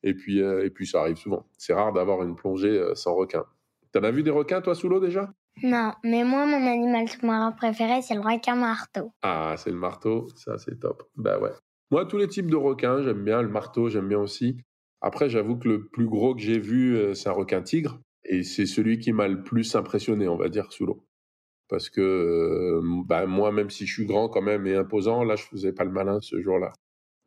et 0.02 0.14
puis, 0.14 0.38
et 0.38 0.70
puis, 0.70 0.86
ça 0.86 1.00
arrive 1.00 1.16
souvent. 1.16 1.46
C'est 1.56 1.72
rare 1.72 1.92
d'avoir 1.92 2.22
une 2.22 2.36
plongée 2.36 2.78
sans 2.94 3.14
requins. 3.14 3.46
T'en 3.92 4.02
as 4.02 4.10
vu 4.10 4.22
des 4.22 4.30
requins, 4.30 4.60
toi, 4.60 4.74
sous 4.74 4.88
l'eau 4.88 5.00
déjà? 5.00 5.32
Non, 5.62 5.92
mais 6.02 6.24
moi, 6.24 6.46
mon 6.46 6.66
animal 6.66 7.08
sous-marin 7.08 7.52
préféré, 7.52 8.02
c'est 8.02 8.14
le 8.14 8.20
requin 8.20 8.56
marteau. 8.56 9.12
Ah, 9.22 9.54
c'est 9.56 9.70
le 9.70 9.76
marteau, 9.76 10.28
ça, 10.34 10.58
c'est 10.58 10.78
top. 10.80 11.04
Bah 11.14 11.38
ouais. 11.38 11.52
Moi, 11.92 12.06
tous 12.06 12.16
les 12.16 12.26
types 12.26 12.50
de 12.50 12.56
requins, 12.56 13.02
j'aime 13.02 13.22
bien. 13.22 13.42
Le 13.42 13.50
marteau, 13.50 13.90
j'aime 13.90 14.08
bien 14.08 14.18
aussi. 14.18 14.56
Après, 15.02 15.28
j'avoue 15.28 15.58
que 15.58 15.68
le 15.68 15.88
plus 15.88 16.06
gros 16.06 16.34
que 16.34 16.40
j'ai 16.40 16.58
vu, 16.58 16.96
euh, 16.96 17.12
c'est 17.12 17.28
un 17.28 17.32
requin 17.32 17.60
tigre. 17.60 18.00
Et 18.24 18.44
c'est 18.44 18.64
celui 18.64 18.98
qui 18.98 19.12
m'a 19.12 19.28
le 19.28 19.42
plus 19.42 19.74
impressionné, 19.74 20.26
on 20.26 20.36
va 20.36 20.48
dire, 20.48 20.72
sous 20.72 20.86
l'eau. 20.86 21.04
Parce 21.68 21.90
que 21.90 22.00
euh, 22.00 22.80
bah, 23.06 23.26
moi, 23.26 23.52
même 23.52 23.68
si 23.68 23.86
je 23.86 23.92
suis 23.92 24.06
grand 24.06 24.30
quand 24.30 24.40
même 24.40 24.66
et 24.66 24.74
imposant, 24.74 25.22
là, 25.22 25.36
je 25.36 25.44
faisais 25.44 25.74
pas 25.74 25.84
le 25.84 25.90
malin 25.90 26.18
ce 26.22 26.40
jour-là. 26.40 26.72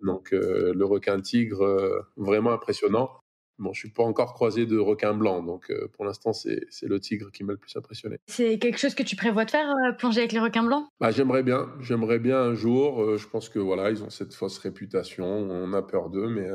Donc, 0.01 0.34
euh, 0.34 0.73
le 0.73 0.86
requin 0.86 1.21
tigre, 1.21 2.04
vraiment 2.17 2.51
impressionnant. 2.51 3.12
Bon, 3.58 3.74
je 3.74 3.80
suis 3.80 3.89
pas 3.89 4.04
encore 4.04 4.34
croisé 4.34 4.65
de 4.65 4.78
requin 4.78 5.13
blanc, 5.13 5.41
donc 5.41 5.72
pour 5.94 6.06
l'instant, 6.06 6.34
c'est 6.34 6.65
le 6.84 7.00
tigre 7.00 7.32
qui 7.32 7.44
m'a 7.44 7.54
le 7.54 7.58
plus 7.58 7.76
impressionné. 7.76 8.18
C'est 8.28 8.60
quelque 8.60 8.78
chose 8.78 8.96
que 8.96 9.04
tu 9.04 9.15
prévois 9.15 9.46
de 9.46 9.52
faire, 9.52 9.74
plonger 9.98 10.20
avec 10.20 10.32
les 10.34 10.39
requins 10.39 10.63
blancs? 10.63 10.86
Bah, 11.00 11.12
J'aimerais 11.12 11.44
bien, 11.44 11.68
j'aimerais 11.80 12.20
bien 12.20 12.39
un 12.39 12.54
jour. 12.54 13.18
je 13.18 13.28
pense 13.28 13.50
que 13.50 13.60
voilà, 13.60 13.91
ils 13.91 14.04
ont 14.04 14.10
cette 14.10 14.34
fausse 14.34 14.58
réputation, 14.58 15.26
on 15.26 15.74
a 15.74 15.82
peur 15.82 16.10
d'eux, 16.10 16.28
mais 16.28 16.50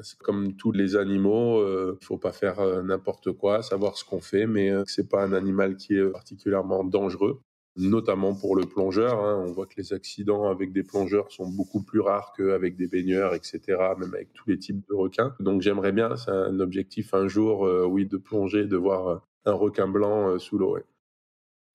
c'est 0.00 0.18
comme 0.18 0.54
tous 0.54 0.72
les 0.72 0.96
animaux, 0.96 1.60
il 1.60 1.70
euh, 1.70 1.98
faut 2.02 2.16
pas 2.16 2.32
faire 2.32 2.60
euh, 2.60 2.82
n'importe 2.82 3.32
quoi, 3.32 3.62
savoir 3.62 3.98
ce 3.98 4.04
qu'on 4.04 4.20
fait, 4.20 4.46
mais 4.46 4.70
euh, 4.70 4.84
c'est 4.86 5.08
pas 5.08 5.22
un 5.22 5.32
animal 5.32 5.76
qui 5.76 5.94
est 5.94 6.10
particulièrement 6.10 6.82
dangereux, 6.82 7.42
notamment 7.76 8.34
pour 8.34 8.56
le 8.56 8.64
plongeur. 8.64 9.24
Hein. 9.24 9.44
On 9.46 9.52
voit 9.52 9.66
que 9.66 9.74
les 9.76 9.92
accidents 9.92 10.50
avec 10.50 10.72
des 10.72 10.82
plongeurs 10.82 11.30
sont 11.32 11.48
beaucoup 11.48 11.82
plus 11.82 12.00
rares 12.00 12.32
qu'avec 12.36 12.76
des 12.76 12.86
baigneurs, 12.86 13.34
etc., 13.34 13.60
même 13.98 14.14
avec 14.14 14.32
tous 14.32 14.48
les 14.48 14.58
types 14.58 14.82
de 14.88 14.94
requins. 14.94 15.34
Donc 15.40 15.62
j'aimerais 15.62 15.92
bien, 15.92 16.16
c'est 16.16 16.30
un 16.30 16.60
objectif 16.60 17.14
un 17.14 17.28
jour, 17.28 17.60
oui, 17.88 18.06
de 18.06 18.16
plonger, 18.16 18.66
de 18.66 18.76
voir 18.76 19.22
un 19.44 19.52
requin 19.52 19.88
blanc 19.88 20.38
sous 20.38 20.58
l'eau. 20.58 20.78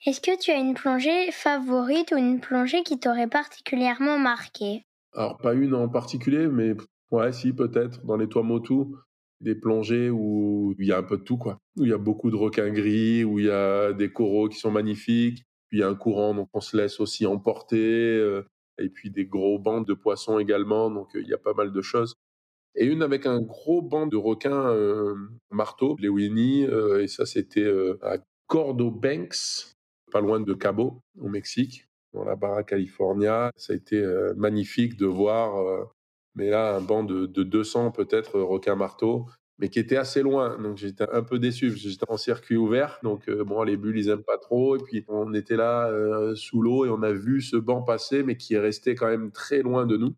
Est-ce 0.05 0.21
que 0.21 0.39
tu 0.39 0.51
as 0.51 0.57
une 0.57 0.75
plongée 0.75 1.31
favorite 1.31 2.11
ou 2.11 2.17
une 2.17 2.39
plongée 2.39 2.83
qui 2.83 2.99
t'aurait 2.99 3.27
particulièrement 3.27 4.19
marqué? 4.19 4.85
Alors 5.13 5.37
pas 5.37 5.53
une 5.53 5.73
en 5.73 5.89
particulier, 5.89 6.47
mais 6.47 6.75
Ouais, 7.11 7.31
si, 7.31 7.53
peut-être. 7.53 8.05
Dans 8.05 8.17
les 8.17 8.27
Tuamotu, 8.27 8.73
des 9.39 9.55
plongées 9.55 10.09
où 10.09 10.75
il 10.77 10.87
y 10.87 10.91
a 10.91 10.97
un 10.97 11.03
peu 11.03 11.17
de 11.17 11.23
tout, 11.23 11.37
quoi. 11.37 11.57
Où 11.77 11.85
il 11.85 11.89
y 11.89 11.93
a 11.93 11.97
beaucoup 11.97 12.31
de 12.31 12.35
requins 12.35 12.69
gris, 12.69 13.23
où 13.23 13.39
il 13.39 13.45
y 13.45 13.49
a 13.51 13.93
des 13.93 14.11
coraux 14.11 14.49
qui 14.49 14.57
sont 14.57 14.71
magnifiques, 14.71 15.45
puis 15.69 15.83
un 15.83 15.95
courant, 15.95 16.33
donc 16.33 16.49
on 16.53 16.61
se 16.61 16.77
laisse 16.77 16.99
aussi 16.99 17.25
emporter, 17.25 18.17
euh, 18.17 18.45
et 18.77 18.89
puis 18.89 19.11
des 19.11 19.25
gros 19.25 19.59
bancs 19.59 19.87
de 19.87 19.93
poissons 19.93 20.39
également, 20.39 20.89
donc 20.89 21.15
euh, 21.15 21.21
il 21.21 21.27
y 21.27 21.33
a 21.33 21.37
pas 21.37 21.53
mal 21.53 21.71
de 21.71 21.81
choses. 21.81 22.15
Et 22.75 22.85
une 22.85 23.01
avec 23.01 23.25
un 23.25 23.41
gros 23.41 23.81
banc 23.81 24.07
de 24.07 24.17
requins 24.17 24.69
euh, 24.69 25.15
marteau, 25.51 25.95
les 25.99 26.09
Winnie, 26.09 26.63
et 26.99 27.07
ça 27.07 27.25
c'était 27.25 27.67
à 28.03 28.17
Cordo 28.45 28.91
Banks, 28.91 29.73
pas 30.11 30.21
loin 30.21 30.39
de 30.39 30.53
Cabo, 30.53 31.01
au 31.19 31.27
Mexique, 31.27 31.87
dans 32.13 32.23
la 32.23 32.35
Barra 32.35 32.63
California. 32.63 33.51
Ça 33.55 33.73
a 33.73 33.75
été 33.75 33.99
magnifique 34.35 34.95
de 34.95 35.07
voir 35.07 35.89
mais 36.37 36.51
là, 36.51 36.75
un 36.75 36.81
banc 36.81 37.03
de, 37.03 37.25
200 37.25 37.91
peut-être 37.91 38.39
requins 38.39 38.75
marteaux, 38.75 39.25
mais 39.59 39.69
qui 39.69 39.79
était 39.79 39.97
assez 39.97 40.21
loin. 40.21 40.57
Donc 40.61 40.77
j'étais 40.77 41.05
un 41.11 41.23
peu 41.23 41.39
déçu. 41.39 41.71
J'étais 41.75 42.09
en 42.09 42.17
circuit 42.17 42.57
ouvert, 42.57 42.99
donc 43.03 43.27
euh, 43.29 43.43
bon, 43.43 43.63
les 43.63 43.77
bulles 43.77 43.97
ils 43.97 44.09
aiment 44.09 44.23
pas 44.23 44.37
trop. 44.37 44.75
Et 44.75 44.79
puis 44.83 45.05
on 45.07 45.33
était 45.33 45.55
là 45.55 45.89
euh, 45.89 46.35
sous 46.35 46.61
l'eau 46.61 46.85
et 46.85 46.89
on 46.89 47.03
a 47.03 47.11
vu 47.11 47.41
ce 47.41 47.57
banc 47.57 47.81
passer, 47.81 48.23
mais 48.23 48.37
qui 48.37 48.55
est 48.55 48.59
resté 48.59 48.95
quand 48.95 49.07
même 49.07 49.31
très 49.31 49.61
loin 49.61 49.85
de 49.85 49.97
nous. 49.97 50.15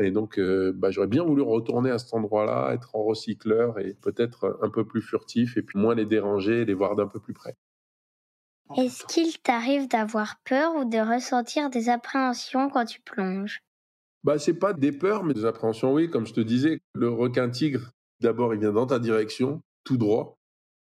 Et 0.00 0.12
donc, 0.12 0.38
euh, 0.38 0.72
bah, 0.74 0.92
j'aurais 0.92 1.08
bien 1.08 1.24
voulu 1.24 1.42
retourner 1.42 1.90
à 1.90 1.98
cet 1.98 2.14
endroit-là, 2.14 2.72
être 2.72 2.94
en 2.94 3.02
recycleur 3.02 3.80
et 3.80 3.94
peut-être 3.94 4.58
un 4.62 4.70
peu 4.70 4.86
plus 4.86 5.02
furtif 5.02 5.56
et 5.56 5.62
puis 5.62 5.78
moins 5.78 5.96
les 5.96 6.06
déranger 6.06 6.62
et 6.62 6.64
les 6.64 6.74
voir 6.74 6.94
d'un 6.94 7.08
peu 7.08 7.18
plus 7.18 7.34
près. 7.34 7.56
Est-ce 8.76 9.04
qu'il 9.06 9.38
t'arrive 9.40 9.88
d'avoir 9.88 10.36
peur 10.44 10.76
ou 10.76 10.84
de 10.84 10.98
ressentir 10.98 11.70
des 11.70 11.88
appréhensions 11.88 12.68
quand 12.68 12.84
tu 12.84 13.00
plonges? 13.00 13.60
Bah, 14.24 14.38
c'est 14.38 14.58
pas 14.58 14.72
des 14.72 14.92
peurs, 14.92 15.24
mais 15.24 15.34
des 15.34 15.46
appréhensions, 15.46 15.92
oui. 15.92 16.10
Comme 16.10 16.26
je 16.26 16.34
te 16.34 16.40
disais, 16.40 16.80
le 16.94 17.08
requin 17.08 17.48
tigre, 17.48 17.92
d'abord, 18.20 18.54
il 18.54 18.60
vient 18.60 18.72
dans 18.72 18.86
ta 18.86 18.98
direction, 18.98 19.62
tout 19.84 19.96
droit. 19.96 20.38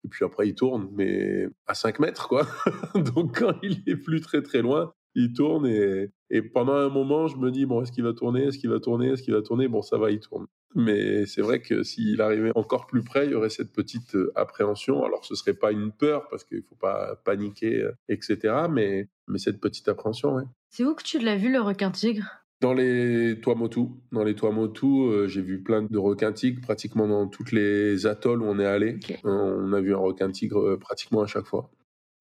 Et 0.04 0.08
puis 0.08 0.26
après, 0.26 0.48
il 0.48 0.56
tourne, 0.56 0.90
mais 0.94 1.48
à 1.68 1.74
5 1.74 2.00
mètres, 2.00 2.28
quoi. 2.28 2.48
Donc, 2.96 3.40
quand 3.40 3.54
il 3.62 3.84
est 3.88 3.96
plus 3.96 4.22
très 4.22 4.42
très 4.42 4.62
loin, 4.62 4.94
il 5.16 5.34
tourne 5.34 5.68
et, 5.68 6.42
pendant 6.54 6.76
un 6.76 6.90
moment, 6.90 7.28
je 7.28 7.38
me 7.38 7.52
dis, 7.52 7.66
bon, 7.66 7.82
est-ce 7.82 7.92
qu'il 7.92 8.04
va 8.04 8.14
tourner 8.14 8.46
Est-ce 8.46 8.58
qu'il 8.58 8.70
va 8.70 8.80
tourner 8.80 9.10
Est-ce 9.10 9.22
qu'il 9.22 9.34
va 9.34 9.42
tourner? 9.42 9.68
Bon, 9.68 9.82
ça 9.82 9.98
va, 9.98 10.10
il 10.12 10.20
tourne. 10.20 10.48
Mais 10.74 11.26
c'est 11.26 11.42
vrai 11.42 11.62
que 11.62 11.84
s'il 11.84 12.22
arrivait 12.22 12.52
encore 12.56 12.88
plus 12.88 13.04
près, 13.04 13.26
il 13.26 13.32
y 13.32 13.36
aurait 13.36 13.50
cette 13.50 13.74
petite 13.74 14.16
euh, 14.16 14.32
appréhension. 14.36 15.04
Alors, 15.04 15.26
ce 15.26 15.36
serait 15.36 15.54
pas 15.54 15.74
une 15.74 15.92
peur, 15.92 16.30
parce 16.30 16.46
qu'il 16.46 16.64
faut 16.64 16.76
pas 16.76 17.18
paniquer, 17.26 17.82
euh, 17.82 17.92
etc. 18.08 18.68
Mais, 18.70 19.10
mais 19.28 19.38
cette 19.38 19.60
petite 19.60 19.90
appréhension, 19.90 20.36
ouais. 20.36 20.44
C'est 20.70 20.86
où 20.86 20.96
que 20.96 21.04
tu 21.04 21.20
l'as 21.20 21.36
vu, 21.36 21.52
le 21.52 21.60
requin 21.60 21.92
tigre 21.92 22.41
Dans 22.62 22.74
les 22.74 23.40
Tuamotu. 23.42 23.88
Dans 24.12 24.24
les 24.24 24.36
Tuamotu, 24.36 24.86
euh, 24.86 25.28
j'ai 25.28 25.42
vu 25.42 25.64
plein 25.64 25.82
de 25.82 25.98
requins 25.98 26.32
tigres, 26.32 26.62
pratiquement 26.62 27.08
dans 27.08 27.28
toutes 27.28 27.52
les 27.52 28.06
atolls 28.06 28.44
où 28.44 28.46
on 28.46 28.60
est 28.60 28.66
allé. 28.66 29.00
Ok. 29.04 29.20
On 29.24 29.74
a 29.74 29.82
vu 29.82 29.96
un 29.96 29.98
requin 29.98 30.30
tigre 30.30 30.60
euh, 30.60 30.78
pratiquement 30.78 31.24
à 31.24 31.28
chaque 31.28 31.48
fois. 31.48 31.72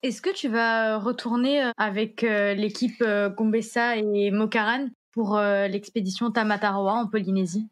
Est-ce 0.03 0.23
que 0.23 0.33
tu 0.35 0.49
vas 0.49 0.99
retourner 0.99 1.63
euh, 1.63 1.71
avec 1.77 2.25
euh, 2.25 2.55
l'équipe 2.55 3.03
euh, 3.03 3.29
Gombessa 3.29 3.97
et 3.99 4.31
Mokaran 4.31 4.89
pour 5.13 5.37
euh, 5.37 5.69
l'expédition 5.69 6.31
Tamatarwa 6.31 6.95
en 6.95 7.07
Polynésie? 7.07 7.69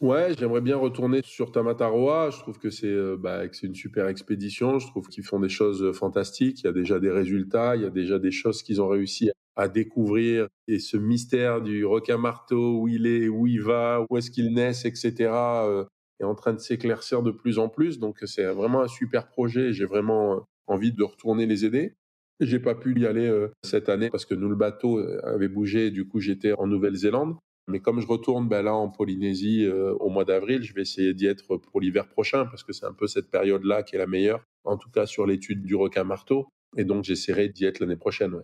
Ouais, 0.00 0.32
j'aimerais 0.38 0.60
bien 0.60 0.76
retourner 0.76 1.22
sur 1.24 1.50
Tamatarwa. 1.50 2.30
Je 2.30 2.38
trouve 2.38 2.58
que 2.60 2.70
c'est 2.70 2.86
euh, 2.86 3.16
bah, 3.18 3.42
une 3.64 3.74
super 3.74 4.06
expédition. 4.06 4.78
Je 4.78 4.86
trouve 4.86 5.08
qu'ils 5.08 5.24
font 5.24 5.40
des 5.40 5.48
choses 5.48 5.82
euh, 5.82 5.92
fantastiques. 5.92 6.60
Il 6.62 6.66
y 6.66 6.68
a 6.68 6.72
déjà 6.72 7.00
des 7.00 7.10
résultats, 7.10 7.74
il 7.74 7.82
y 7.82 7.84
a 7.84 7.90
déjà 7.90 8.20
des 8.20 8.30
choses 8.30 8.62
qu'ils 8.62 8.80
ont 8.80 8.86
réussi 8.86 9.32
à 9.56 9.66
découvrir. 9.66 10.46
Et 10.68 10.78
ce 10.78 10.96
mystère 10.96 11.62
du 11.62 11.84
requin 11.84 12.16
marteau, 12.16 12.80
où 12.80 12.86
il 12.86 13.08
est, 13.08 13.26
où 13.26 13.48
il 13.48 13.60
va, 13.60 14.06
où 14.08 14.16
est-ce 14.16 14.30
qu'il 14.30 14.54
naisse, 14.54 14.84
etc., 14.84 15.32
euh, 15.32 15.84
est 16.20 16.24
en 16.24 16.36
train 16.36 16.52
de 16.52 16.60
s'éclaircir 16.60 17.24
de 17.24 17.32
plus 17.32 17.58
en 17.58 17.68
plus. 17.68 17.98
Donc 17.98 18.18
c'est 18.24 18.44
vraiment 18.44 18.82
un 18.82 18.88
super 18.88 19.26
projet. 19.26 19.72
J'ai 19.72 19.84
vraiment 19.84 20.46
envie 20.68 20.92
de 20.92 21.02
retourner 21.02 21.46
les 21.46 21.64
aider. 21.64 21.96
J'ai 22.38 22.60
pas 22.60 22.76
pu 22.76 22.96
y 23.00 23.04
aller 23.04 23.46
cette 23.64 23.88
année 23.88 24.10
parce 24.10 24.24
que 24.24 24.34
nous 24.34 24.48
le 24.48 24.54
bateau 24.54 25.00
avait 25.24 25.48
bougé. 25.48 25.90
Du 25.90 26.06
coup, 26.06 26.20
j'étais 26.20 26.52
en 26.52 26.68
Nouvelle-Zélande. 26.68 27.36
Mais 27.68 27.80
comme 27.80 28.00
je 28.00 28.06
retourne 28.06 28.48
ben 28.48 28.62
là 28.62 28.74
en 28.74 28.88
Polynésie 28.88 29.64
euh, 29.64 29.92
au 30.00 30.08
mois 30.08 30.24
d'avril, 30.24 30.62
je 30.62 30.72
vais 30.72 30.80
essayer 30.80 31.12
d'y 31.12 31.26
être 31.26 31.58
pour 31.58 31.80
l'hiver 31.80 32.08
prochain 32.08 32.46
parce 32.46 32.64
que 32.64 32.72
c'est 32.72 32.86
un 32.86 32.94
peu 32.94 33.06
cette 33.06 33.30
période-là 33.30 33.82
qui 33.82 33.94
est 33.94 33.98
la 33.98 34.06
meilleure, 34.06 34.42
en 34.64 34.78
tout 34.78 34.90
cas 34.90 35.04
sur 35.04 35.26
l'étude 35.26 35.62
du 35.62 35.76
requin 35.76 36.02
marteau. 36.02 36.48
Et 36.78 36.84
donc 36.84 37.04
j'essaierai 37.04 37.50
d'y 37.50 37.66
être 37.66 37.80
l'année 37.80 37.96
prochaine. 37.96 38.34
Ouais. 38.34 38.42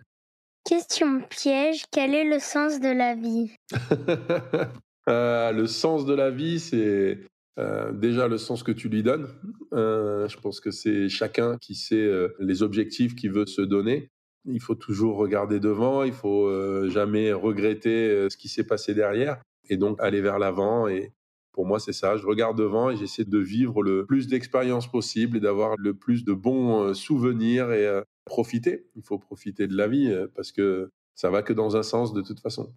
Question 0.69 1.23
piège, 1.23 1.85
quel 1.91 2.15
est 2.15 2.25
le 2.25 2.39
sens 2.39 2.81
de 2.81 2.89
la 2.89 3.15
vie? 3.15 3.51
Euh, 5.11 5.53
le 5.53 5.67
sens 5.67 6.07
de 6.07 6.15
la 6.15 6.31
vie, 6.31 6.59
c'est 6.59 7.19
euh, 7.59 7.93
déjà 7.93 8.27
le 8.27 8.39
sens 8.39 8.63
que 8.63 8.73
tu 8.73 8.89
lui 8.89 9.03
donnes. 9.03 9.29
Je 9.71 10.37
pense 10.39 10.61
que 10.61 10.71
c'est 10.71 11.11
chacun 11.11 11.59
qui 11.59 11.75
sait 11.75 12.11
les 12.39 12.63
objectifs 12.63 13.15
qu'il 13.15 13.31
veut 13.31 13.45
se 13.45 13.61
donner. 13.61 14.09
Il 14.47 14.61
faut 14.61 14.75
toujours 14.75 15.17
regarder 15.17 15.59
devant, 15.59 16.03
il 16.03 16.13
faut 16.13 16.47
euh, 16.47 16.91
jamais 16.91 17.33
regretter 17.33 18.11
euh, 18.11 18.29
ce 18.29 18.37
qui 18.37 18.49
s'est 18.49 18.67
passé 18.67 18.95
derrière 18.95 19.41
et 19.71 19.77
donc 19.77 19.99
aller 20.01 20.21
vers 20.21 20.39
l'avant. 20.39 20.87
Et 20.87 21.13
pour 21.53 21.67
moi, 21.67 21.81
c'est 21.81 21.93
ça. 21.93 22.17
Je 22.17 22.27
regarde 22.27 22.59
devant 22.59 22.91
et 22.91 22.97
j'essaie 22.97 23.25
de 23.25 23.39
vivre 23.39 23.83
le 23.83 24.05
plus 24.05 24.27
d'expériences 24.27 24.91
possible 24.91 25.39
et 25.39 25.41
d'avoir 25.41 25.77
le 25.79 25.95
plus 25.95 26.25
de 26.25 26.35
bons 26.35 26.83
euh, 26.83 26.95
souvenirs 26.95 27.73
et 27.73 28.03
profiter. 28.27 28.87
Il 28.97 29.03
faut 29.03 29.19
profiter 29.19 29.67
de 29.67 29.77
la 29.77 29.89
vie 29.89 30.15
parce 30.35 30.53
que 30.53 30.91
ça 31.15 31.31
va 31.31 31.43
que 31.43 31.53
dans 31.53 31.77
un 31.77 31.83
sens 31.83 32.13
de 32.13 32.21
toute 32.21 32.41
façon. 32.41 32.73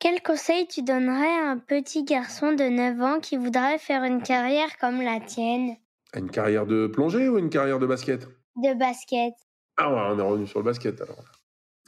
Quel 0.00 0.22
conseil 0.22 0.66
tu 0.66 0.82
donnerais 0.82 1.38
à 1.40 1.50
un 1.50 1.58
petit 1.58 2.04
garçon 2.04 2.52
de 2.52 2.64
9 2.64 3.00
ans 3.00 3.20
qui 3.20 3.36
voudrait 3.36 3.78
faire 3.78 4.02
une 4.02 4.22
carrière 4.22 4.76
comme 4.78 5.00
la 5.00 5.20
tienne? 5.20 5.76
Une 6.14 6.30
carrière 6.30 6.66
de 6.66 6.86
plongée 6.86 7.28
ou 7.28 7.38
une 7.38 7.48
carrière 7.48 7.78
de 7.78 7.86
basket? 7.86 8.28
De 8.56 8.78
basket 8.78 9.34
Ah 9.76 9.92
ouais, 9.92 10.14
on 10.14 10.18
est 10.18 10.22
revenu 10.22 10.46
sur 10.46 10.60
le 10.60 10.64
basket 10.64 11.00
alors. 11.00 11.24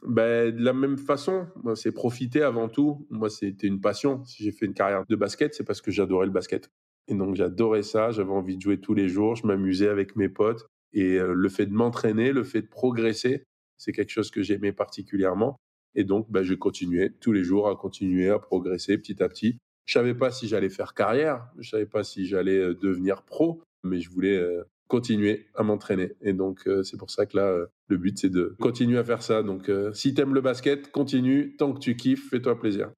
Ben, 0.05 0.55
de 0.55 0.62
la 0.62 0.72
même 0.72 0.99
façon, 0.99 1.46
moi, 1.62 1.75
c'est 1.75 1.92
profiter 1.92 2.42
avant 2.42 2.68
tout. 2.68 3.07
Moi, 3.11 3.31
c'était 3.31 3.66
une 3.66 3.81
passion. 3.81 4.25
Si 4.25 4.44
j'ai 4.44 4.53
fait 4.53 4.66
une 4.66 4.75
carrière 4.75 5.05
de 5.09 5.16
basket, 5.16 5.55
c'est 5.55 5.64
parce 5.64 5.81
que 5.81 5.90
j'adorais 5.90 6.27
le 6.27 6.33
basket. 6.33 6.70
Et 7.09 7.14
donc, 7.14 7.35
j'adorais 7.35 7.83
ça. 7.83 8.11
J'avais 8.11 8.31
envie 8.31 8.57
de 8.57 8.62
jouer 8.62 8.81
tous 8.81 8.94
les 8.94 9.09
jours. 9.09 9.37
Je 9.37 9.46
m'amusais 9.46 9.88
avec 9.88 10.16
mes 10.16 10.29
potes. 10.29 10.66
Et 10.92 11.18
euh, 11.18 11.33
le 11.35 11.49
fait 11.49 11.66
de 11.66 11.72
m'entraîner, 11.72 12.33
le 12.33 12.44
fait 12.44 12.62
de 12.62 12.68
progresser, 12.68 13.44
c'est 13.79 13.92
quelque 13.92 14.11
chose 14.11 14.31
que 14.31 14.42
j'aimais 14.42 14.72
particulièrement. 14.72 15.57
Et 15.94 16.05
donc, 16.05 16.31
ben, 16.31 16.42
je 16.42 16.55
continuais 16.55 17.11
tous 17.20 17.33
les 17.33 17.42
jours 17.42 17.68
à 17.68 17.77
continuer 17.77 18.29
à 18.29 18.38
progresser 18.38 18.99
petit 18.99 19.22
à 19.22 19.29
petit. 19.29 19.59
Je 19.87 19.94
savais 19.94 20.14
pas 20.14 20.31
si 20.31 20.46
j'allais 20.46 20.68
faire 20.68 20.94
carrière. 20.94 21.49
Je 21.59 21.70
savais 21.70 21.87
pas 21.87 22.05
si 22.05 22.27
j'allais 22.27 22.59
euh, 22.59 22.75
devenir 22.75 23.22
pro, 23.22 23.62
mais 23.83 24.01
je 24.01 24.11
voulais 24.11 24.37
euh, 24.37 24.62
continuer 24.88 25.49
à 25.55 25.62
m'entraîner. 25.62 26.12
Et 26.20 26.33
donc, 26.33 26.66
euh, 26.66 26.83
c'est 26.83 26.96
pour 26.96 27.11
ça 27.11 27.27
que 27.27 27.37
là, 27.37 27.44
euh, 27.44 27.66
le 27.88 27.96
but, 27.96 28.18
c'est 28.18 28.29
de 28.31 28.57
continuer 28.61 28.99
à 28.99 29.05
faire 29.05 29.22
ça. 29.22 29.42
Donc, 29.42 29.68
euh, 29.68 29.92
si 29.92 30.14
t'aimes 30.14 30.35
le 30.35 30.40
basket, 30.40 30.90
continue. 30.90 31.57
Tant 31.57 31.72
que 31.72 31.79
tu 31.81 31.96
kiffes, 31.96 32.29
fais-toi 32.31 32.59
plaisir. 32.59 32.90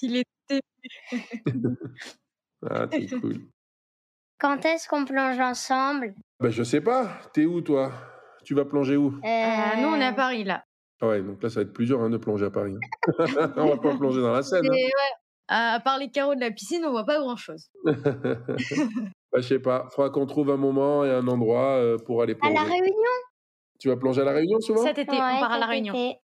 Il 0.00 0.16
était 0.16 0.60
Ah, 2.68 2.86
c'est 2.90 3.06
cool. 3.20 3.36
Quand 4.38 4.64
est-ce 4.64 4.88
qu'on 4.88 5.04
plonge 5.04 5.38
ensemble? 5.38 6.14
Ben, 6.40 6.50
je 6.50 6.62
sais 6.62 6.80
pas. 6.80 7.20
T'es 7.32 7.46
où, 7.46 7.60
toi? 7.60 7.92
Tu 8.44 8.54
vas 8.54 8.64
plonger 8.64 8.96
où? 8.96 9.08
Euh, 9.24 9.76
nous, 9.80 9.88
on 9.88 9.96
est 9.96 10.04
à 10.04 10.12
Paris, 10.12 10.44
là. 10.44 10.64
Ah 11.00 11.08
Ouais, 11.08 11.22
donc 11.22 11.42
là, 11.42 11.48
ça 11.48 11.60
va 11.60 11.62
être 11.62 11.72
plus 11.72 11.86
dur 11.86 12.00
hein, 12.00 12.10
de 12.10 12.16
plonger 12.16 12.46
à 12.46 12.50
Paris. 12.50 12.74
hein. 12.74 13.18
on 13.56 13.66
va 13.68 13.76
pas 13.76 13.96
plonger 13.96 14.20
dans 14.20 14.32
la 14.32 14.42
Seine. 14.42 14.64
Et 14.64 14.68
ouais, 14.68 14.90
à 15.48 15.80
part 15.80 15.98
les 15.98 16.10
carreaux 16.10 16.34
de 16.34 16.40
la 16.40 16.50
piscine, 16.50 16.84
on 16.84 16.90
voit 16.90 17.04
pas 17.04 17.18
grand-chose. 17.18 17.70
Bah, 19.32 19.40
je 19.40 19.48
sais 19.48 19.58
pas. 19.58 19.88
Faudra 19.92 20.10
qu'on 20.10 20.26
trouve 20.26 20.50
un 20.50 20.56
moment 20.56 21.04
et 21.04 21.10
un 21.10 21.26
endroit 21.28 21.76
euh, 21.76 21.96
pour 21.98 22.22
aller 22.22 22.34
À 22.34 22.36
plonger. 22.36 22.54
la 22.54 22.62
Réunion? 22.62 23.10
Tu 23.80 23.88
vas 23.88 23.96
plonger 23.96 24.20
à 24.20 24.24
la 24.24 24.32
Réunion 24.32 24.60
souvent? 24.60 24.82
Cet 24.82 24.98
été, 24.98 25.12
on 25.12 25.16
part 25.18 25.52
à 25.52 25.58
la 25.58 25.66
Réunion. 25.66 25.94
été. 25.94 26.18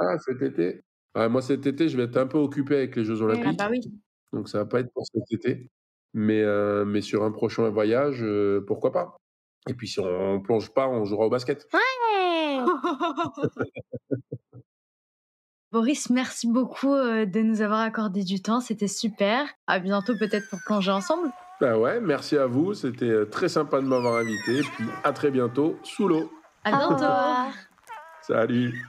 Ah, 0.00 0.18
cet 0.18 0.42
été? 0.42 0.80
Ah, 1.14 1.28
Moi, 1.28 1.42
cet 1.42 1.66
été, 1.66 1.88
je 1.88 1.96
vais 1.96 2.04
être 2.04 2.16
un 2.18 2.26
peu 2.26 2.38
occupé 2.38 2.76
avec 2.76 2.96
les 2.96 3.04
Jeux 3.04 3.16
Ah 3.20 3.24
Olympiques. 3.24 3.58
bah 3.58 3.68
oui. 3.70 3.80
Donc, 4.32 4.48
ça 4.48 4.58
va 4.58 4.66
pas 4.66 4.80
être 4.80 4.92
pour 4.92 5.04
cet 5.06 5.24
été. 5.32 5.68
Mais, 6.12 6.42
euh, 6.42 6.84
mais 6.84 7.00
sur 7.00 7.24
un 7.24 7.30
prochain 7.32 7.68
voyage, 7.70 8.18
euh, 8.22 8.62
pourquoi 8.66 8.92
pas? 8.92 9.16
Et 9.68 9.74
puis, 9.74 9.88
si 9.88 10.00
on 10.00 10.40
plonge 10.40 10.70
pas, 10.72 10.88
on 10.88 11.04
jouera 11.04 11.26
au 11.26 11.30
basket. 11.30 11.66
Ouais. 11.72 12.58
Boris, 15.72 16.10
merci 16.10 16.48
beaucoup 16.48 16.92
euh, 16.94 17.26
de 17.26 17.40
nous 17.40 17.60
avoir 17.62 17.80
accordé 17.80 18.24
du 18.24 18.42
temps. 18.42 18.60
C'était 18.60 18.88
super. 18.88 19.46
À 19.68 19.78
bientôt, 19.78 20.14
peut-être 20.18 20.48
pour 20.50 20.58
plonger 20.66 20.90
ensemble. 20.90 21.30
Bah 21.60 21.76
ouais, 21.76 22.00
merci 22.00 22.38
à 22.38 22.46
vous. 22.46 22.72
C'était 22.72 23.04
euh, 23.04 23.26
très 23.26 23.50
sympa 23.50 23.82
de 23.82 23.86
m'avoir 23.86 24.16
invité. 24.16 24.60
Et 24.60 24.62
puis, 24.62 24.86
à 25.04 25.12
très 25.12 25.30
bientôt 25.30 25.78
sous 25.82 26.08
l'eau. 26.08 26.32
À 26.64 26.70
bientôt. 26.70 27.04
Salut 28.22 28.82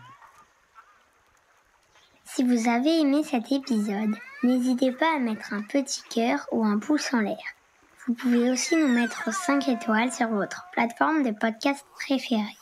Si 2.23 2.43
vous 2.43 2.69
avez 2.69 3.01
aimé 3.01 3.23
cet 3.23 3.51
épisode, 3.51 4.15
n'hésitez 4.43 4.93
pas 4.93 5.17
à 5.17 5.19
mettre 5.19 5.53
un 5.53 5.63
petit 5.63 6.01
cœur 6.09 6.47
ou 6.53 6.63
un 6.63 6.79
pouce 6.79 7.13
en 7.13 7.19
l'air. 7.19 7.35
Vous 8.07 8.13
pouvez 8.13 8.49
aussi 8.49 8.77
nous 8.77 8.87
mettre 8.87 9.33
5 9.33 9.67
étoiles 9.67 10.11
sur 10.11 10.29
votre 10.29 10.65
plateforme 10.71 11.23
de 11.23 11.31
podcast 11.31 11.85
préférée. 11.93 12.55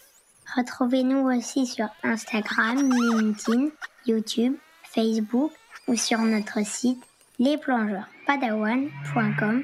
Retrouvez-nous 0.58 1.30
aussi 1.30 1.68
sur 1.68 1.88
Instagram, 2.04 2.78
LinkedIn, 2.78 3.68
YouTube, 4.08 4.56
Facebook 4.84 5.52
ou 5.88 5.96
sur 5.96 6.18
notre 6.20 6.66
site 6.66 7.04
lesplongeurspadawan.com. 7.38 9.64